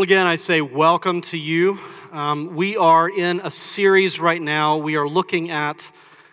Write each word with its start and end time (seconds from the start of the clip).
Well, 0.00 0.04
again, 0.04 0.26
I 0.26 0.36
say 0.36 0.62
welcome 0.62 1.20
to 1.20 1.36
you. 1.36 1.78
Um, 2.10 2.56
we 2.56 2.74
are 2.74 3.06
in 3.06 3.38
a 3.40 3.50
series 3.50 4.18
right 4.18 4.40
now. 4.40 4.78
We 4.78 4.96
are 4.96 5.06
looking 5.06 5.50
at 5.50 5.92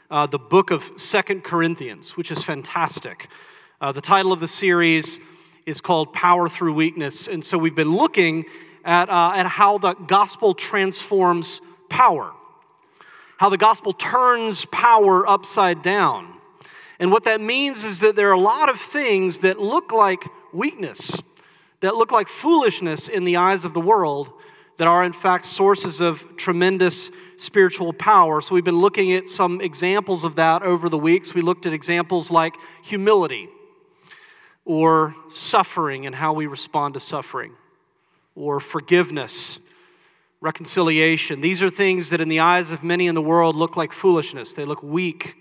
uh, 0.10 0.26
the 0.26 0.40
book 0.40 0.72
of 0.72 0.90
Second 0.96 1.44
Corinthians, 1.44 2.16
which 2.16 2.32
is 2.32 2.42
fantastic. 2.42 3.28
Uh, 3.82 3.92
the 3.92 4.00
title 4.00 4.32
of 4.32 4.40
the 4.40 4.48
series 4.48 5.20
is 5.66 5.82
called 5.82 6.14
Power 6.14 6.48
Through 6.48 6.76
Weakness. 6.76 7.28
And 7.28 7.44
so 7.44 7.58
we've 7.58 7.76
been 7.76 7.94
looking 7.94 8.46
at, 8.86 9.10
uh, 9.10 9.34
at 9.36 9.46
how 9.46 9.80
the 9.80 9.96
gospel 9.96 10.54
transforms 10.54 11.60
power, 11.90 12.32
how 13.36 13.50
the 13.50 13.58
gospel 13.58 13.92
turns 13.92 14.64
power 14.64 15.28
upside 15.28 15.82
down. 15.82 16.36
And 17.00 17.12
what 17.12 17.26
that 17.26 17.42
means 17.42 17.84
is 17.84 18.00
that 18.00 18.16
there 18.16 18.30
are 18.30 18.32
a 18.32 18.40
lot 18.40 18.70
of 18.70 18.80
things 18.80 19.40
that 19.40 19.60
look 19.60 19.92
like 19.92 20.24
weakness 20.54 21.18
that 21.82 21.96
look 21.96 22.12
like 22.12 22.28
foolishness 22.28 23.08
in 23.08 23.24
the 23.24 23.38
eyes 23.38 23.66
of 23.66 23.74
the 23.74 23.82
world 23.82 24.32
that 24.78 24.88
are, 24.88 25.04
in 25.04 25.14
fact, 25.14 25.46
sources 25.46 26.02
of 26.02 26.24
tremendous 26.38 27.10
spiritual 27.38 27.94
power. 27.94 28.42
So, 28.42 28.56
we've 28.56 28.64
been 28.64 28.80
looking 28.80 29.14
at 29.14 29.28
some 29.28 29.62
examples 29.62 30.24
of 30.24 30.36
that 30.36 30.64
over 30.64 30.90
the 30.90 30.98
weeks. 30.98 31.34
We 31.34 31.42
looked 31.42 31.66
at 31.66 31.74
examples 31.74 32.32
like 32.32 32.56
humility 32.84 33.50
or 34.66 35.16
suffering 35.30 36.06
and 36.06 36.14
how 36.14 36.34
we 36.34 36.46
respond 36.46 36.94
to 36.94 37.00
suffering, 37.00 37.54
or 38.36 38.60
forgiveness, 38.60 39.60
reconciliation. 40.42 41.40
These 41.40 41.64
are 41.64 41.70
things 41.70 42.10
that, 42.10 42.20
in 42.20 42.28
the 42.28 42.42
eyes 42.42 42.72
of 42.72 42.84
many 42.84 43.08
in 43.08 43.16
the 43.16 43.22
world, 43.22 43.56
look 43.56 43.78
like 43.78 43.94
foolishness. 43.94 44.54
They 44.54 44.66
look 44.66 44.84
weak, 44.84 45.36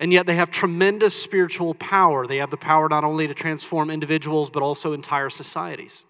and 0.00 0.12
yet 0.12 0.26
they 0.26 0.36
have 0.36 0.50
tremendous 0.50 1.20
spiritual 1.20 1.74
power. 1.74 2.26
They 2.26 2.38
have 2.38 2.50
the 2.50 2.56
power 2.56 2.88
not 2.88 3.04
only 3.04 3.26
to 3.26 3.34
transform 3.34 3.90
individuals, 3.90 4.50
but 4.50 4.62
also 4.62 4.92
entire 4.92 5.30
societies. 5.30 6.04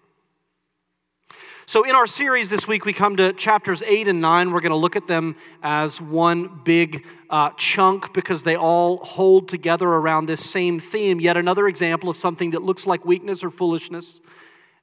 So, 1.65 1.83
in 1.83 1.91
our 1.93 2.07
series 2.07 2.49
this 2.49 2.67
week, 2.67 2.85
we 2.85 2.93
come 2.93 3.15
to 3.17 3.31
chapters 3.31 3.83
8 3.83 4.07
and 4.07 4.19
9. 4.21 4.51
We're 4.51 4.59
going 4.59 4.71
to 4.71 4.75
look 4.75 4.95
at 4.95 5.07
them 5.07 5.35
as 5.61 6.01
one 6.01 6.61
big 6.63 7.05
uh, 7.29 7.51
chunk 7.57 8.11
because 8.11 8.41
they 8.41 8.55
all 8.55 8.97
hold 8.97 9.47
together 9.47 9.87
around 9.87 10.25
this 10.25 10.43
same 10.43 10.79
theme. 10.79 11.19
Yet 11.19 11.37
another 11.37 11.67
example 11.67 12.09
of 12.09 12.17
something 12.17 12.51
that 12.51 12.63
looks 12.63 12.87
like 12.87 13.05
weakness 13.05 13.43
or 13.43 13.51
foolishness 13.51 14.19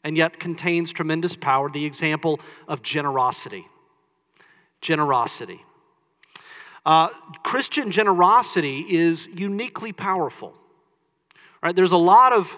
and 0.04 0.16
yet 0.16 0.38
contains 0.38 0.92
tremendous 0.92 1.34
power 1.34 1.68
the 1.68 1.84
example 1.84 2.38
of 2.68 2.82
generosity. 2.82 3.66
Generosity. 4.80 5.65
Uh, 6.86 7.08
Christian 7.42 7.90
generosity 7.90 8.86
is 8.88 9.26
uniquely 9.34 9.92
powerful. 9.92 10.54
Right? 11.60 11.74
There's 11.74 11.90
a 11.90 11.96
lot 11.96 12.32
of 12.32 12.56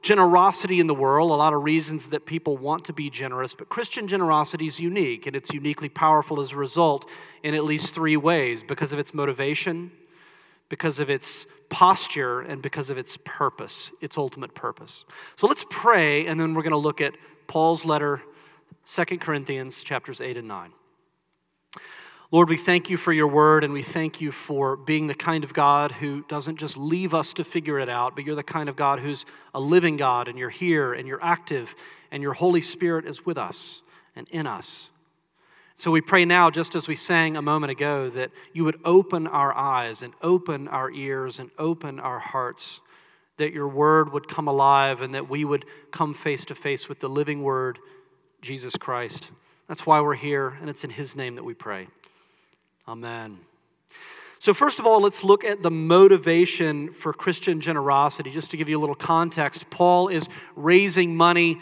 generosity 0.00 0.78
in 0.78 0.86
the 0.86 0.94
world, 0.94 1.32
a 1.32 1.34
lot 1.34 1.52
of 1.52 1.64
reasons 1.64 2.06
that 2.08 2.24
people 2.24 2.56
want 2.56 2.84
to 2.84 2.92
be 2.92 3.10
generous, 3.10 3.52
but 3.54 3.68
Christian 3.68 4.06
generosity 4.06 4.66
is 4.66 4.78
unique, 4.78 5.26
and 5.26 5.34
it's 5.34 5.52
uniquely 5.52 5.88
powerful 5.88 6.40
as 6.40 6.52
a 6.52 6.56
result 6.56 7.08
in 7.42 7.54
at 7.54 7.64
least 7.64 7.94
three 7.94 8.16
ways 8.16 8.62
because 8.62 8.92
of 8.92 8.98
its 9.00 9.12
motivation, 9.12 9.90
because 10.68 11.00
of 11.00 11.10
its 11.10 11.46
posture, 11.68 12.42
and 12.42 12.62
because 12.62 12.90
of 12.90 12.98
its 12.98 13.18
purpose, 13.24 13.90
its 14.00 14.16
ultimate 14.16 14.54
purpose. 14.54 15.04
So 15.34 15.48
let's 15.48 15.64
pray, 15.68 16.26
and 16.26 16.38
then 16.38 16.54
we're 16.54 16.62
going 16.62 16.72
to 16.72 16.76
look 16.76 17.00
at 17.00 17.14
Paul's 17.48 17.84
letter, 17.84 18.22
2 18.86 19.04
Corinthians 19.18 19.82
chapters 19.82 20.20
8 20.20 20.36
and 20.36 20.46
9. 20.46 20.70
Lord, 22.30 22.48
we 22.48 22.56
thank 22.56 22.90
you 22.90 22.96
for 22.96 23.12
your 23.12 23.28
word 23.28 23.64
and 23.64 23.72
we 23.72 23.82
thank 23.82 24.20
you 24.20 24.32
for 24.32 24.76
being 24.76 25.06
the 25.06 25.14
kind 25.14 25.44
of 25.44 25.52
God 25.52 25.92
who 25.92 26.24
doesn't 26.28 26.58
just 26.58 26.76
leave 26.76 27.14
us 27.14 27.32
to 27.34 27.44
figure 27.44 27.78
it 27.78 27.88
out, 27.88 28.16
but 28.16 28.24
you're 28.24 28.34
the 28.34 28.42
kind 28.42 28.68
of 28.68 28.76
God 28.76 29.00
who's 29.00 29.26
a 29.54 29.60
living 29.60 29.96
God 29.96 30.26
and 30.26 30.38
you're 30.38 30.50
here 30.50 30.94
and 30.94 31.06
you're 31.06 31.22
active 31.22 31.74
and 32.10 32.22
your 32.22 32.32
Holy 32.32 32.60
Spirit 32.60 33.04
is 33.04 33.26
with 33.26 33.36
us 33.36 33.82
and 34.16 34.26
in 34.30 34.46
us. 34.46 34.90
So 35.76 35.90
we 35.90 36.00
pray 36.00 36.24
now, 36.24 36.50
just 36.50 36.74
as 36.74 36.86
we 36.86 36.96
sang 36.96 37.36
a 37.36 37.42
moment 37.42 37.72
ago, 37.72 38.08
that 38.10 38.30
you 38.52 38.64
would 38.64 38.78
open 38.84 39.26
our 39.26 39.52
eyes 39.52 40.02
and 40.02 40.14
open 40.22 40.68
our 40.68 40.90
ears 40.90 41.38
and 41.38 41.50
open 41.58 41.98
our 41.98 42.20
hearts, 42.20 42.80
that 43.36 43.52
your 43.52 43.68
word 43.68 44.12
would 44.12 44.28
come 44.28 44.46
alive 44.46 45.00
and 45.02 45.14
that 45.14 45.28
we 45.28 45.44
would 45.44 45.64
come 45.90 46.14
face 46.14 46.44
to 46.46 46.54
face 46.54 46.88
with 46.88 47.00
the 47.00 47.08
living 47.08 47.42
word, 47.42 47.80
Jesus 48.40 48.76
Christ. 48.76 49.30
That's 49.68 49.84
why 49.84 50.00
we're 50.00 50.14
here, 50.14 50.56
and 50.60 50.70
it's 50.70 50.84
in 50.84 50.90
his 50.90 51.16
name 51.16 51.34
that 51.34 51.44
we 51.44 51.54
pray. 51.54 51.88
Amen. 52.86 53.38
So, 54.38 54.52
first 54.52 54.78
of 54.78 54.86
all, 54.86 55.00
let's 55.00 55.24
look 55.24 55.42
at 55.42 55.62
the 55.62 55.70
motivation 55.70 56.92
for 56.92 57.14
Christian 57.14 57.62
generosity. 57.62 58.30
Just 58.30 58.50
to 58.50 58.58
give 58.58 58.68
you 58.68 58.78
a 58.78 58.82
little 58.82 58.94
context, 58.94 59.70
Paul 59.70 60.08
is 60.08 60.28
raising 60.54 61.16
money 61.16 61.58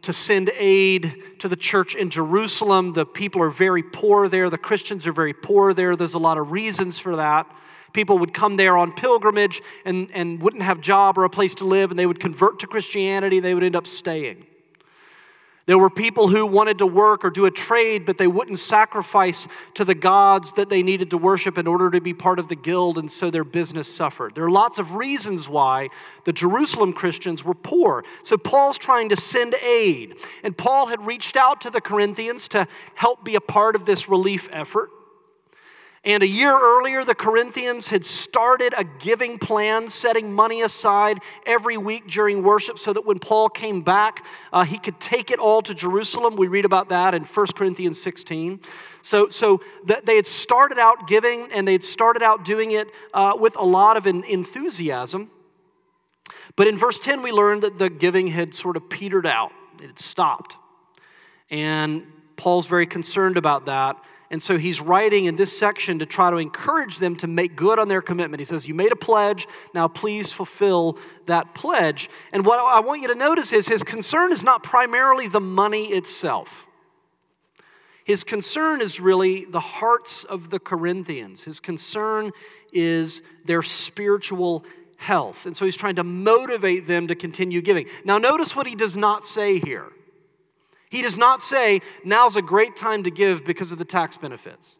to 0.00 0.14
send 0.14 0.50
aid 0.56 1.22
to 1.40 1.48
the 1.48 1.56
church 1.56 1.94
in 1.94 2.08
Jerusalem. 2.08 2.94
The 2.94 3.04
people 3.04 3.42
are 3.42 3.50
very 3.50 3.82
poor 3.82 4.28
there, 4.28 4.48
the 4.48 4.58
Christians 4.58 5.06
are 5.06 5.12
very 5.12 5.34
poor 5.34 5.74
there. 5.74 5.94
There's 5.94 6.14
a 6.14 6.18
lot 6.18 6.38
of 6.38 6.52
reasons 6.52 6.98
for 6.98 7.16
that. 7.16 7.46
People 7.92 8.18
would 8.18 8.32
come 8.32 8.56
there 8.56 8.78
on 8.78 8.92
pilgrimage 8.92 9.60
and, 9.84 10.10
and 10.12 10.40
wouldn't 10.40 10.62
have 10.62 10.80
job 10.80 11.18
or 11.18 11.24
a 11.24 11.30
place 11.30 11.54
to 11.56 11.66
live, 11.66 11.90
and 11.90 11.98
they 11.98 12.06
would 12.06 12.20
convert 12.20 12.60
to 12.60 12.66
Christianity. 12.66 13.40
They 13.40 13.52
would 13.52 13.62
end 13.62 13.76
up 13.76 13.86
staying. 13.86 14.46
There 15.66 15.78
were 15.78 15.90
people 15.90 16.28
who 16.28 16.44
wanted 16.44 16.78
to 16.78 16.86
work 16.86 17.24
or 17.24 17.30
do 17.30 17.46
a 17.46 17.50
trade, 17.50 18.04
but 18.04 18.18
they 18.18 18.26
wouldn't 18.26 18.58
sacrifice 18.58 19.46
to 19.74 19.84
the 19.84 19.94
gods 19.94 20.52
that 20.54 20.68
they 20.68 20.82
needed 20.82 21.10
to 21.10 21.18
worship 21.18 21.56
in 21.56 21.68
order 21.68 21.90
to 21.90 22.00
be 22.00 22.14
part 22.14 22.40
of 22.40 22.48
the 22.48 22.56
guild, 22.56 22.98
and 22.98 23.10
so 23.10 23.30
their 23.30 23.44
business 23.44 23.92
suffered. 23.92 24.34
There 24.34 24.44
are 24.44 24.50
lots 24.50 24.78
of 24.78 24.94
reasons 24.94 25.48
why 25.48 25.90
the 26.24 26.32
Jerusalem 26.32 26.92
Christians 26.92 27.44
were 27.44 27.54
poor. 27.54 28.04
So 28.24 28.36
Paul's 28.36 28.78
trying 28.78 29.08
to 29.10 29.16
send 29.16 29.54
aid, 29.54 30.18
and 30.42 30.56
Paul 30.56 30.86
had 30.86 31.06
reached 31.06 31.36
out 31.36 31.60
to 31.60 31.70
the 31.70 31.80
Corinthians 31.80 32.48
to 32.48 32.66
help 32.94 33.24
be 33.24 33.36
a 33.36 33.40
part 33.40 33.76
of 33.76 33.84
this 33.84 34.08
relief 34.08 34.48
effort. 34.50 34.90
And 36.04 36.24
a 36.24 36.26
year 36.26 36.52
earlier, 36.52 37.04
the 37.04 37.14
Corinthians 37.14 37.86
had 37.86 38.04
started 38.04 38.74
a 38.76 38.82
giving 38.82 39.38
plan, 39.38 39.88
setting 39.88 40.32
money 40.32 40.62
aside 40.62 41.20
every 41.46 41.76
week 41.76 42.08
during 42.08 42.42
worship 42.42 42.76
so 42.76 42.92
that 42.92 43.06
when 43.06 43.20
Paul 43.20 43.48
came 43.48 43.82
back, 43.82 44.24
uh, 44.52 44.64
he 44.64 44.78
could 44.78 44.98
take 44.98 45.30
it 45.30 45.38
all 45.38 45.62
to 45.62 45.74
Jerusalem. 45.74 46.34
We 46.34 46.48
read 46.48 46.64
about 46.64 46.88
that 46.88 47.14
in 47.14 47.22
1 47.22 47.46
Corinthians 47.54 48.02
16. 48.02 48.60
So, 49.02 49.28
so 49.28 49.60
they 49.84 50.16
had 50.16 50.26
started 50.26 50.76
out 50.76 51.06
giving 51.06 51.52
and 51.52 51.68
they 51.68 51.72
had 51.72 51.84
started 51.84 52.22
out 52.22 52.44
doing 52.44 52.72
it 52.72 52.88
uh, 53.14 53.34
with 53.38 53.56
a 53.56 53.64
lot 53.64 53.96
of 53.96 54.04
enthusiasm. 54.08 55.30
But 56.56 56.66
in 56.66 56.76
verse 56.76 56.98
10, 56.98 57.22
we 57.22 57.30
learned 57.30 57.62
that 57.62 57.78
the 57.78 57.88
giving 57.88 58.26
had 58.26 58.54
sort 58.54 58.76
of 58.76 58.90
petered 58.90 59.26
out, 59.26 59.52
it 59.80 59.86
had 59.86 59.98
stopped. 60.00 60.56
And 61.48 62.04
Paul's 62.34 62.66
very 62.66 62.86
concerned 62.86 63.36
about 63.36 63.66
that. 63.66 63.96
And 64.32 64.42
so 64.42 64.56
he's 64.56 64.80
writing 64.80 65.26
in 65.26 65.36
this 65.36 65.56
section 65.56 65.98
to 65.98 66.06
try 66.06 66.30
to 66.30 66.38
encourage 66.38 66.98
them 66.98 67.16
to 67.16 67.26
make 67.26 67.54
good 67.54 67.78
on 67.78 67.88
their 67.88 68.00
commitment. 68.00 68.40
He 68.40 68.46
says, 68.46 68.66
You 68.66 68.72
made 68.72 68.90
a 68.90 68.96
pledge, 68.96 69.46
now 69.74 69.88
please 69.88 70.32
fulfill 70.32 70.96
that 71.26 71.54
pledge. 71.54 72.08
And 72.32 72.46
what 72.46 72.58
I 72.58 72.80
want 72.80 73.02
you 73.02 73.08
to 73.08 73.14
notice 73.14 73.52
is 73.52 73.68
his 73.68 73.82
concern 73.82 74.32
is 74.32 74.42
not 74.42 74.62
primarily 74.62 75.28
the 75.28 75.38
money 75.38 75.88
itself. 75.88 76.64
His 78.04 78.24
concern 78.24 78.80
is 78.80 79.00
really 79.00 79.44
the 79.44 79.60
hearts 79.60 80.24
of 80.24 80.48
the 80.48 80.58
Corinthians. 80.58 81.44
His 81.44 81.60
concern 81.60 82.32
is 82.72 83.20
their 83.44 83.62
spiritual 83.62 84.64
health. 84.96 85.44
And 85.44 85.54
so 85.54 85.66
he's 85.66 85.76
trying 85.76 85.96
to 85.96 86.04
motivate 86.04 86.86
them 86.86 87.06
to 87.08 87.14
continue 87.14 87.60
giving. 87.60 87.86
Now, 88.02 88.16
notice 88.16 88.56
what 88.56 88.66
he 88.66 88.76
does 88.76 88.96
not 88.96 89.24
say 89.24 89.58
here. 89.58 89.92
He 90.92 91.00
does 91.00 91.16
not 91.16 91.40
say, 91.40 91.80
now's 92.04 92.36
a 92.36 92.42
great 92.42 92.76
time 92.76 93.04
to 93.04 93.10
give 93.10 93.46
because 93.46 93.72
of 93.72 93.78
the 93.78 93.84
tax 93.84 94.18
benefits. 94.18 94.76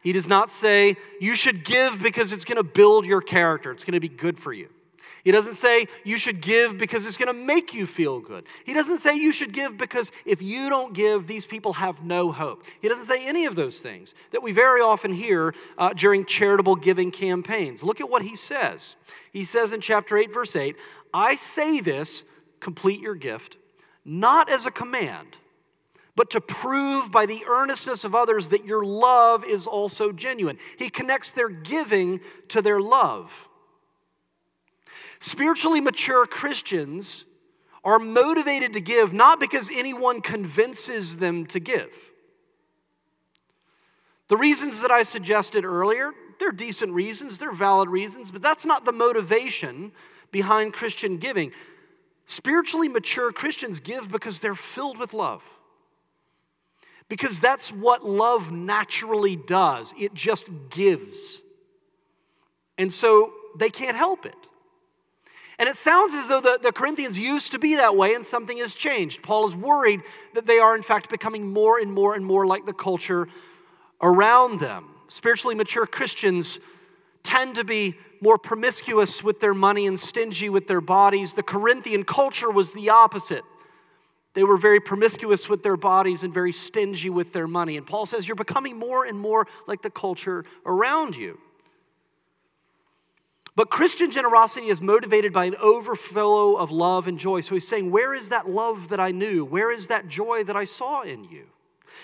He 0.00 0.12
does 0.12 0.28
not 0.28 0.52
say, 0.52 0.96
you 1.20 1.34
should 1.34 1.64
give 1.64 2.00
because 2.00 2.32
it's 2.32 2.44
going 2.44 2.58
to 2.58 2.62
build 2.62 3.06
your 3.06 3.20
character, 3.20 3.72
it's 3.72 3.82
going 3.82 3.94
to 3.94 4.00
be 4.00 4.08
good 4.08 4.38
for 4.38 4.52
you. 4.52 4.68
He 5.24 5.32
doesn't 5.32 5.54
say 5.54 5.88
you 6.04 6.16
should 6.16 6.40
give 6.40 6.78
because 6.78 7.04
it's 7.04 7.16
going 7.16 7.26
to 7.26 7.44
make 7.44 7.74
you 7.74 7.86
feel 7.86 8.20
good. 8.20 8.44
He 8.64 8.72
doesn't 8.72 8.98
say 8.98 9.16
you 9.16 9.32
should 9.32 9.52
give 9.52 9.76
because 9.76 10.12
if 10.24 10.40
you 10.40 10.70
don't 10.70 10.94
give, 10.94 11.26
these 11.26 11.44
people 11.44 11.72
have 11.72 12.04
no 12.04 12.30
hope. 12.30 12.62
He 12.80 12.88
doesn't 12.88 13.06
say 13.06 13.26
any 13.26 13.46
of 13.46 13.56
those 13.56 13.80
things 13.80 14.14
that 14.30 14.44
we 14.44 14.52
very 14.52 14.80
often 14.80 15.12
hear 15.12 15.56
uh, 15.76 15.92
during 15.92 16.24
charitable 16.24 16.76
giving 16.76 17.10
campaigns. 17.10 17.82
Look 17.82 18.00
at 18.00 18.08
what 18.08 18.22
he 18.22 18.36
says. 18.36 18.94
He 19.32 19.42
says 19.42 19.72
in 19.72 19.80
chapter 19.80 20.16
8, 20.16 20.32
verse 20.32 20.54
8, 20.54 20.76
I 21.12 21.34
say 21.34 21.80
this, 21.80 22.22
complete 22.60 23.00
your 23.00 23.16
gift 23.16 23.56
not 24.06 24.48
as 24.48 24.64
a 24.64 24.70
command, 24.70 25.38
but 26.14 26.30
to 26.30 26.40
prove 26.40 27.10
by 27.10 27.26
the 27.26 27.44
earnestness 27.46 28.04
of 28.04 28.14
others 28.14 28.48
that 28.48 28.64
your 28.64 28.84
love 28.84 29.44
is 29.44 29.66
also 29.66 30.12
genuine. 30.12 30.56
He 30.78 30.88
connects 30.88 31.32
their 31.32 31.48
giving 31.48 32.20
to 32.48 32.62
their 32.62 32.80
love. 32.80 33.48
Spiritually 35.18 35.80
mature 35.80 36.24
Christians 36.24 37.24
are 37.84 37.98
motivated 37.98 38.72
to 38.74 38.80
give 38.80 39.12
not 39.12 39.40
because 39.40 39.70
anyone 39.74 40.20
convinces 40.20 41.16
them 41.18 41.44
to 41.46 41.60
give. 41.60 41.90
The 44.28 44.36
reasons 44.36 44.80
that 44.82 44.90
I 44.90 45.02
suggested 45.02 45.64
earlier, 45.64 46.12
they're 46.38 46.50
decent 46.50 46.92
reasons, 46.92 47.38
they're 47.38 47.52
valid 47.52 47.88
reasons, 47.88 48.30
but 48.30 48.42
that's 48.42 48.66
not 48.66 48.84
the 48.84 48.92
motivation 48.92 49.92
behind 50.30 50.72
Christian 50.72 51.18
giving. 51.18 51.52
Spiritually 52.26 52.88
mature 52.88 53.32
Christians 53.32 53.80
give 53.80 54.10
because 54.10 54.40
they're 54.40 54.54
filled 54.54 54.98
with 54.98 55.14
love. 55.14 55.42
Because 57.08 57.38
that's 57.38 57.72
what 57.72 58.04
love 58.04 58.50
naturally 58.50 59.36
does, 59.36 59.94
it 59.96 60.12
just 60.12 60.48
gives. 60.70 61.40
And 62.76 62.92
so 62.92 63.32
they 63.56 63.70
can't 63.70 63.96
help 63.96 64.26
it. 64.26 64.34
And 65.58 65.68
it 65.68 65.76
sounds 65.76 66.14
as 66.14 66.28
though 66.28 66.40
the, 66.40 66.58
the 66.62 66.72
Corinthians 66.72 67.18
used 67.18 67.52
to 67.52 67.58
be 67.58 67.76
that 67.76 67.96
way 67.96 68.14
and 68.14 68.26
something 68.26 68.58
has 68.58 68.74
changed. 68.74 69.22
Paul 69.22 69.48
is 69.48 69.56
worried 69.56 70.02
that 70.34 70.44
they 70.44 70.58
are, 70.58 70.76
in 70.76 70.82
fact, 70.82 71.08
becoming 71.08 71.50
more 71.50 71.78
and 71.78 71.90
more 71.90 72.14
and 72.14 72.26
more 72.26 72.46
like 72.46 72.66
the 72.66 72.74
culture 72.74 73.28
around 74.02 74.60
them. 74.60 74.88
Spiritually 75.08 75.54
mature 75.54 75.86
Christians 75.86 76.60
tend 77.22 77.54
to 77.54 77.64
be 77.64 77.96
more 78.22 78.38
promiscuous 78.38 79.22
with 79.22 79.40
their 79.40 79.54
money 79.54 79.86
and 79.86 79.98
stingy 79.98 80.48
with 80.48 80.66
their 80.66 80.80
bodies. 80.80 81.34
The 81.34 81.42
Corinthian 81.42 82.04
culture 82.04 82.50
was 82.50 82.72
the 82.72 82.90
opposite. 82.90 83.44
They 84.34 84.44
were 84.44 84.58
very 84.58 84.80
promiscuous 84.80 85.48
with 85.48 85.62
their 85.62 85.78
bodies 85.78 86.22
and 86.22 86.32
very 86.34 86.52
stingy 86.52 87.08
with 87.08 87.32
their 87.32 87.46
money. 87.46 87.76
And 87.76 87.86
Paul 87.86 88.04
says, 88.04 88.28
You're 88.28 88.34
becoming 88.34 88.78
more 88.78 89.04
and 89.06 89.18
more 89.18 89.46
like 89.66 89.82
the 89.82 89.90
culture 89.90 90.44
around 90.66 91.16
you. 91.16 91.38
But 93.54 93.70
Christian 93.70 94.10
generosity 94.10 94.66
is 94.66 94.82
motivated 94.82 95.32
by 95.32 95.46
an 95.46 95.56
overflow 95.56 96.56
of 96.56 96.70
love 96.70 97.06
and 97.08 97.18
joy. 97.18 97.40
So 97.40 97.54
he's 97.54 97.66
saying, 97.66 97.90
Where 97.90 98.12
is 98.12 98.28
that 98.28 98.48
love 98.48 98.90
that 98.90 99.00
I 99.00 99.10
knew? 99.10 99.44
Where 99.44 99.72
is 99.72 99.86
that 99.86 100.06
joy 100.06 100.44
that 100.44 100.56
I 100.56 100.66
saw 100.66 101.00
in 101.00 101.24
you? 101.24 101.46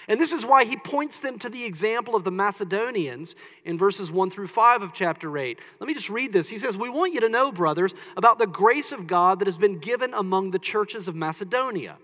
And 0.08 0.20
this 0.20 0.32
is 0.32 0.44
why 0.44 0.64
he 0.64 0.76
points 0.76 1.20
them 1.20 1.38
to 1.40 1.48
the 1.48 1.64
example 1.64 2.16
of 2.16 2.24
the 2.24 2.30
Macedonians 2.30 3.36
in 3.64 3.78
verses 3.78 4.10
1 4.10 4.30
through 4.30 4.48
5 4.48 4.82
of 4.82 4.92
chapter 4.92 5.36
8. 5.36 5.58
Let 5.80 5.86
me 5.86 5.94
just 5.94 6.10
read 6.10 6.32
this. 6.32 6.48
He 6.48 6.58
says, 6.58 6.76
We 6.76 6.88
want 6.88 7.12
you 7.12 7.20
to 7.20 7.28
know, 7.28 7.52
brothers, 7.52 7.94
about 8.16 8.38
the 8.38 8.46
grace 8.46 8.92
of 8.92 9.06
God 9.06 9.38
that 9.38 9.48
has 9.48 9.58
been 9.58 9.78
given 9.78 10.14
among 10.14 10.50
the 10.50 10.58
churches 10.58 11.08
of 11.08 11.14
Macedonia. 11.14 11.96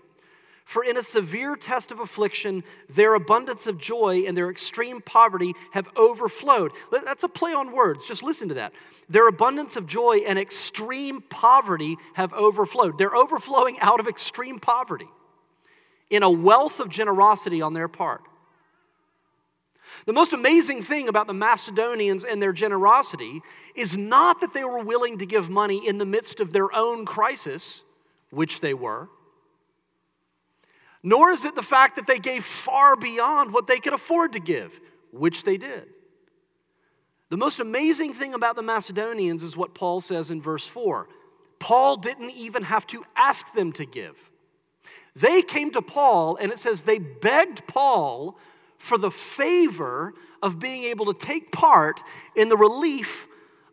For 0.65 0.83
in 0.83 0.97
a 0.97 1.03
severe 1.03 1.55
test 1.55 1.91
of 1.91 1.99
affliction, 1.99 2.63
their 2.89 3.15
abundance 3.15 3.65
of 3.65 3.79
joy 3.79 4.25
and 4.27 4.37
their 4.37 4.51
extreme 4.51 5.01
poverty 5.01 5.55
have 5.71 5.87
overflowed. 5.97 6.71
That's 6.91 7.23
a 7.23 7.27
play 7.27 7.53
on 7.53 7.71
words. 7.71 8.07
Just 8.07 8.21
listen 8.21 8.49
to 8.49 8.53
that. 8.53 8.73
Their 9.09 9.27
abundance 9.27 9.75
of 9.75 9.87
joy 9.87 10.17
and 10.27 10.37
extreme 10.37 11.21
poverty 11.21 11.97
have 12.13 12.33
overflowed. 12.33 12.99
They're 12.99 13.15
overflowing 13.15 13.79
out 13.79 13.99
of 13.99 14.07
extreme 14.07 14.59
poverty 14.59 15.07
in 16.09 16.23
a 16.23 16.29
wealth 16.29 16.79
of 16.79 16.89
generosity 16.89 17.61
on 17.61 17.73
their 17.73 17.87
part. 17.87 18.21
The 20.05 20.13
most 20.13 20.33
amazing 20.33 20.81
thing 20.81 21.07
about 21.07 21.27
the 21.27 21.33
Macedonians 21.33 22.23
and 22.23 22.41
their 22.41 22.53
generosity 22.53 23.41
is 23.75 23.97
not 23.97 24.41
that 24.41 24.53
they 24.53 24.63
were 24.63 24.83
willing 24.83 25.17
to 25.19 25.25
give 25.25 25.49
money 25.49 25.85
in 25.85 25.97
the 25.97 26.05
midst 26.05 26.39
of 26.39 26.53
their 26.53 26.73
own 26.75 27.05
crisis, 27.05 27.81
which 28.29 28.61
they 28.61 28.73
were 28.73 29.09
nor 31.03 31.31
is 31.31 31.45
it 31.45 31.55
the 31.55 31.63
fact 31.63 31.95
that 31.95 32.07
they 32.07 32.19
gave 32.19 32.43
far 32.43 32.95
beyond 32.95 33.53
what 33.53 33.67
they 33.67 33.79
could 33.79 33.93
afford 33.93 34.33
to 34.33 34.39
give, 34.39 34.79
which 35.11 35.43
they 35.43 35.57
did. 35.57 35.87
The 37.29 37.37
most 37.37 37.59
amazing 37.59 38.13
thing 38.13 38.33
about 38.33 38.55
the 38.55 38.63
Macedonians 38.63 39.43
is 39.43 39.55
what 39.55 39.75
Paul 39.75 40.01
says 40.01 40.31
in 40.31 40.41
verse 40.41 40.67
4. 40.67 41.07
Paul 41.59 41.97
didn't 41.97 42.31
even 42.31 42.63
have 42.63 42.87
to 42.87 43.05
ask 43.15 43.53
them 43.53 43.71
to 43.73 43.85
give. 43.85 44.17
They 45.19 45.41
came 45.41 45.71
to 45.71 45.81
Paul, 45.81 46.37
and 46.37 46.51
it 46.51 46.59
says 46.59 46.83
they 46.83 46.99
begged 46.99 47.67
Paul 47.67 48.37
for 48.77 48.97
the 48.97 49.11
favor 49.11 50.13
of 50.41 50.59
being 50.59 50.83
able 50.83 51.11
to 51.11 51.13
take 51.13 51.51
part 51.51 52.01
in 52.35 52.49
the 52.49 52.57
relief 52.57 53.27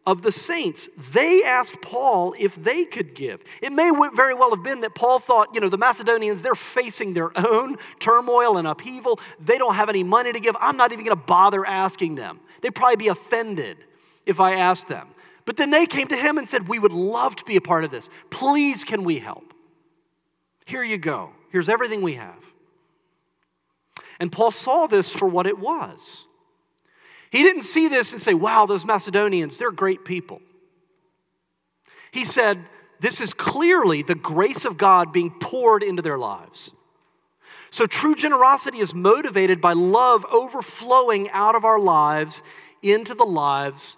of 0.07 0.23
the 0.23 0.33
saints. 0.33 0.89
They 1.13 1.43
asked 1.43 1.81
Paul 1.83 2.35
if 2.39 2.55
they 2.63 2.85
could 2.85 3.15
give. 3.15 3.43
It 3.61 3.73
may 3.73 3.91
very 4.15 4.35
well 4.35 4.51
have 4.51 4.63
been 4.63 4.81
that 4.83 4.95
Paul 4.95 5.19
thought, 5.19 5.55
you 5.55 5.61
know, 5.61 5.69
the 5.69 5.79
Macedonians, 5.79 6.43
they're 6.43 6.55
facing 6.55 7.13
their 7.13 7.37
own 7.37 7.77
turmoil 7.99 8.57
and 8.57 8.67
upheaval. 8.67 9.21
They 9.41 9.59
don't 9.59 9.75
have 9.75 9.89
any 9.89 10.05
money 10.05 10.33
to 10.33 10.41
give. 10.41 10.57
I'm 10.61 10.77
not 10.77 10.93
even 10.93 11.05
going 11.05 11.17
to 11.17 11.25
bother 11.25 11.67
asking 11.67 12.15
them. 12.15 12.41
They'd 12.61 12.75
probably 12.75 12.97
be 12.97 13.09
offended 13.09 13.79
if 14.25 14.41
I 14.41 14.55
asked 14.55 14.89
them. 14.89 15.09
But 15.45 15.57
then 15.57 15.71
they 15.71 15.87
came 15.87 16.09
to 16.09 16.17
him 16.17 16.39
and 16.39 16.49
said, 16.49 16.69
We 16.69 16.79
would 16.79 16.93
love 16.93 17.37
to 17.37 17.45
be 17.45 17.57
a 17.57 17.61
part 17.61 17.85
of 17.85 17.91
this. 17.91 18.09
Please, 18.31 18.85
can 18.85 19.05
we 19.05 19.19
help? 19.19 19.55
Here 20.65 20.83
you 20.83 20.99
go. 20.99 21.31
Here's 21.51 21.69
everything 21.69 22.03
we 22.03 22.15
have. 22.15 22.43
And 24.19 24.33
Paul 24.33 24.51
saw 24.51 24.87
this 24.87 25.11
for 25.11 25.27
what 25.27 25.47
it 25.47 25.59
was. 25.59 26.27
He 27.31 27.43
didn't 27.43 27.63
see 27.63 27.89
this 27.89 28.13
and 28.13 28.21
say, 28.21 28.35
wow, 28.35 28.67
those 28.67 28.85
Macedonians, 28.85 29.59
they're 29.59 29.71
great 29.71 30.05
people. 30.05 30.41
He 32.13 32.25
said, 32.25 32.65
this 33.01 33.21
is 33.21 33.35
clearly 33.35 34.03
the 34.03 34.15
grace 34.15 34.65
of 34.65 34.79
God 34.79 35.13
being 35.13 35.31
poured 35.31 35.83
into 35.83 36.03
their 36.03 36.19
lives. 36.19 36.71
So 37.71 37.87
true 37.87 38.15
generosity 38.15 38.79
is 38.79 38.95
motivated 38.95 39.61
by 39.61 39.75
love 39.75 40.25
overflowing 40.33 41.29
out 41.31 41.55
of 41.55 41.65
our 41.65 41.79
lives 41.79 42.43
into 42.83 43.15
the 43.15 43.27
lives 43.27 43.97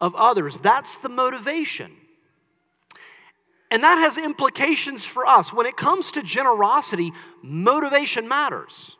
of 0.00 0.14
others. 0.14 0.58
That's 0.58 0.96
the 0.96 1.08
motivation. 1.08 1.94
And 3.70 3.82
that 3.82 3.98
has 3.98 4.16
implications 4.16 5.04
for 5.04 5.26
us. 5.26 5.52
When 5.52 5.66
it 5.66 5.76
comes 5.76 6.10
to 6.12 6.22
generosity, 6.22 7.12
motivation 7.42 8.26
matters. 8.26 8.96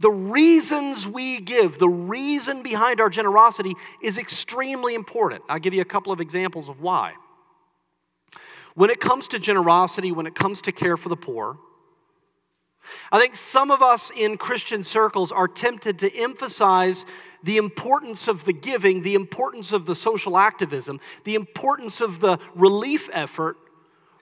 The 0.00 0.10
reasons 0.10 1.06
we 1.08 1.40
give, 1.40 1.78
the 1.78 1.88
reason 1.88 2.62
behind 2.62 3.00
our 3.00 3.10
generosity 3.10 3.74
is 4.00 4.16
extremely 4.16 4.94
important. 4.94 5.42
I'll 5.48 5.58
give 5.58 5.74
you 5.74 5.82
a 5.82 5.86
couple 5.86 6.12
of 6.12 6.20
examples 6.20 6.68
of 6.68 6.80
why. 6.80 7.14
When 8.74 8.90
it 8.90 9.00
comes 9.00 9.26
to 9.28 9.40
generosity, 9.40 10.12
when 10.12 10.26
it 10.26 10.36
comes 10.36 10.62
to 10.62 10.72
care 10.72 10.96
for 10.96 11.08
the 11.08 11.16
poor, 11.16 11.58
I 13.12 13.20
think 13.20 13.36
some 13.36 13.70
of 13.70 13.82
us 13.82 14.10
in 14.10 14.36
Christian 14.36 14.82
circles 14.82 15.32
are 15.32 15.48
tempted 15.48 15.98
to 16.00 16.16
emphasize 16.16 17.06
the 17.42 17.56
importance 17.56 18.28
of 18.28 18.44
the 18.44 18.52
giving, 18.52 19.02
the 19.02 19.14
importance 19.14 19.72
of 19.72 19.86
the 19.86 19.94
social 19.94 20.36
activism, 20.36 21.00
the 21.24 21.34
importance 21.34 22.00
of 22.00 22.20
the 22.20 22.38
relief 22.54 23.08
effort, 23.12 23.56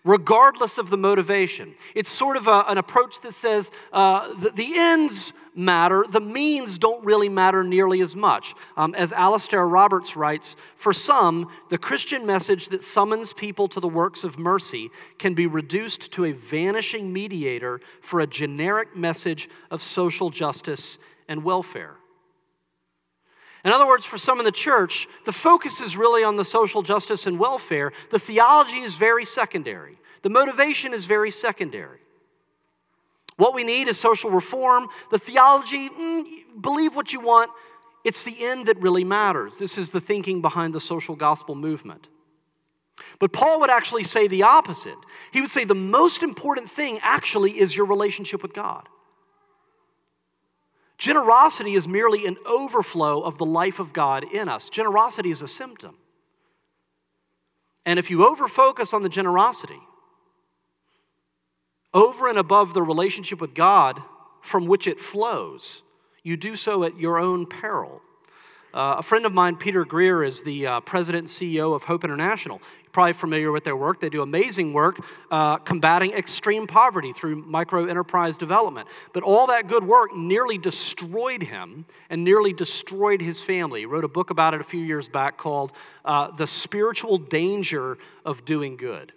regardless 0.06 0.78
of 0.78 0.88
the 0.88 0.96
motivation. 0.96 1.74
It's 1.94 2.08
sort 2.08 2.36
of 2.36 2.46
a, 2.46 2.64
an 2.68 2.78
approach 2.78 3.20
that 3.22 3.34
says 3.34 3.72
uh, 3.92 4.32
the, 4.34 4.50
the 4.50 4.78
ends 4.78 5.34
matter, 5.54 6.04
the 6.08 6.20
means 6.20 6.78
don't 6.78 7.04
really 7.04 7.28
matter 7.28 7.64
nearly 7.64 8.00
as 8.00 8.14
much. 8.14 8.54
Um, 8.76 8.94
as 8.94 9.12
Alastair 9.12 9.66
Roberts 9.66 10.16
writes, 10.16 10.54
for 10.76 10.92
some, 10.92 11.50
the 11.70 11.78
Christian 11.78 12.24
message 12.24 12.68
that 12.68 12.82
summons 12.82 13.32
people 13.32 13.66
to 13.68 13.80
the 13.80 13.88
works 13.88 14.22
of 14.22 14.38
mercy 14.38 14.90
can 15.18 15.34
be 15.34 15.46
reduced 15.46 16.12
to 16.12 16.26
a 16.26 16.32
vanishing 16.32 17.12
mediator 17.12 17.80
for 18.00 18.20
a 18.20 18.26
generic 18.26 18.94
message 18.96 19.48
of 19.70 19.82
social 19.82 20.30
justice 20.30 20.98
and 21.28 21.42
welfare. 21.42 21.96
In 23.64 23.72
other 23.72 23.86
words, 23.88 24.06
for 24.06 24.16
some 24.16 24.38
in 24.38 24.44
the 24.44 24.52
church, 24.52 25.08
the 25.24 25.32
focus 25.32 25.80
is 25.80 25.96
really 25.96 26.22
on 26.22 26.36
the 26.36 26.44
social 26.44 26.82
justice 26.82 27.26
and 27.26 27.36
welfare. 27.36 27.92
The 28.10 28.18
theology 28.20 28.76
is 28.76 28.94
very 28.94 29.24
secondary, 29.24 29.98
the 30.26 30.30
motivation 30.30 30.92
is 30.92 31.06
very 31.06 31.30
secondary. 31.30 32.00
What 33.36 33.54
we 33.54 33.62
need 33.62 33.86
is 33.86 33.96
social 33.96 34.28
reform. 34.28 34.88
The 35.12 35.20
theology, 35.20 35.88
mm, 35.88 36.24
believe 36.60 36.96
what 36.96 37.12
you 37.12 37.20
want. 37.20 37.52
It's 38.02 38.24
the 38.24 38.34
end 38.40 38.66
that 38.66 38.76
really 38.80 39.04
matters. 39.04 39.56
This 39.56 39.78
is 39.78 39.90
the 39.90 40.00
thinking 40.00 40.42
behind 40.42 40.74
the 40.74 40.80
social 40.80 41.14
gospel 41.14 41.54
movement. 41.54 42.08
But 43.20 43.32
Paul 43.32 43.60
would 43.60 43.70
actually 43.70 44.02
say 44.02 44.26
the 44.26 44.42
opposite. 44.42 44.98
He 45.30 45.40
would 45.40 45.48
say 45.48 45.62
the 45.62 45.76
most 45.76 46.24
important 46.24 46.68
thing 46.68 46.98
actually 47.02 47.60
is 47.60 47.76
your 47.76 47.86
relationship 47.86 48.42
with 48.42 48.52
God. 48.52 48.88
Generosity 50.98 51.74
is 51.74 51.86
merely 51.86 52.26
an 52.26 52.36
overflow 52.44 53.20
of 53.20 53.38
the 53.38 53.46
life 53.46 53.78
of 53.78 53.92
God 53.92 54.24
in 54.24 54.48
us. 54.48 54.70
Generosity 54.70 55.30
is 55.30 55.40
a 55.40 55.46
symptom. 55.46 55.94
And 57.84 58.00
if 58.00 58.10
you 58.10 58.28
overfocus 58.28 58.92
on 58.92 59.04
the 59.04 59.08
generosity, 59.08 59.78
over 61.94 62.28
and 62.28 62.38
above 62.38 62.74
the 62.74 62.82
relationship 62.82 63.40
with 63.40 63.54
God 63.54 64.02
from 64.40 64.66
which 64.66 64.86
it 64.86 65.00
flows. 65.00 65.82
You 66.22 66.36
do 66.36 66.56
so 66.56 66.84
at 66.84 66.98
your 66.98 67.18
own 67.18 67.46
peril. 67.46 68.02
Uh, 68.76 68.96
a 68.98 69.02
friend 69.02 69.24
of 69.24 69.32
mine, 69.32 69.56
Peter 69.56 69.86
Greer, 69.86 70.22
is 70.22 70.42
the 70.42 70.66
uh, 70.66 70.80
president 70.80 71.22
and 71.22 71.28
CEO 71.28 71.74
of 71.74 71.84
Hope 71.84 72.04
International. 72.04 72.60
You're 72.82 72.90
probably 72.90 73.14
familiar 73.14 73.50
with 73.50 73.64
their 73.64 73.74
work. 73.74 74.00
They 74.00 74.10
do 74.10 74.20
amazing 74.20 74.74
work 74.74 75.00
uh, 75.30 75.56
combating 75.56 76.12
extreme 76.12 76.66
poverty 76.66 77.14
through 77.14 77.36
micro 77.36 77.86
enterprise 77.86 78.36
development. 78.36 78.88
But 79.14 79.22
all 79.22 79.46
that 79.46 79.68
good 79.68 79.82
work 79.82 80.14
nearly 80.14 80.58
destroyed 80.58 81.42
him 81.42 81.86
and 82.10 82.22
nearly 82.22 82.52
destroyed 82.52 83.22
his 83.22 83.40
family. 83.40 83.80
He 83.80 83.86
wrote 83.86 84.04
a 84.04 84.08
book 84.08 84.28
about 84.28 84.52
it 84.52 84.60
a 84.60 84.64
few 84.64 84.82
years 84.82 85.08
back 85.08 85.38
called 85.38 85.72
uh, 86.04 86.32
The 86.32 86.46
Spiritual 86.46 87.16
Danger 87.16 87.96
of 88.26 88.44
Doing 88.44 88.76
Good. 88.76 89.14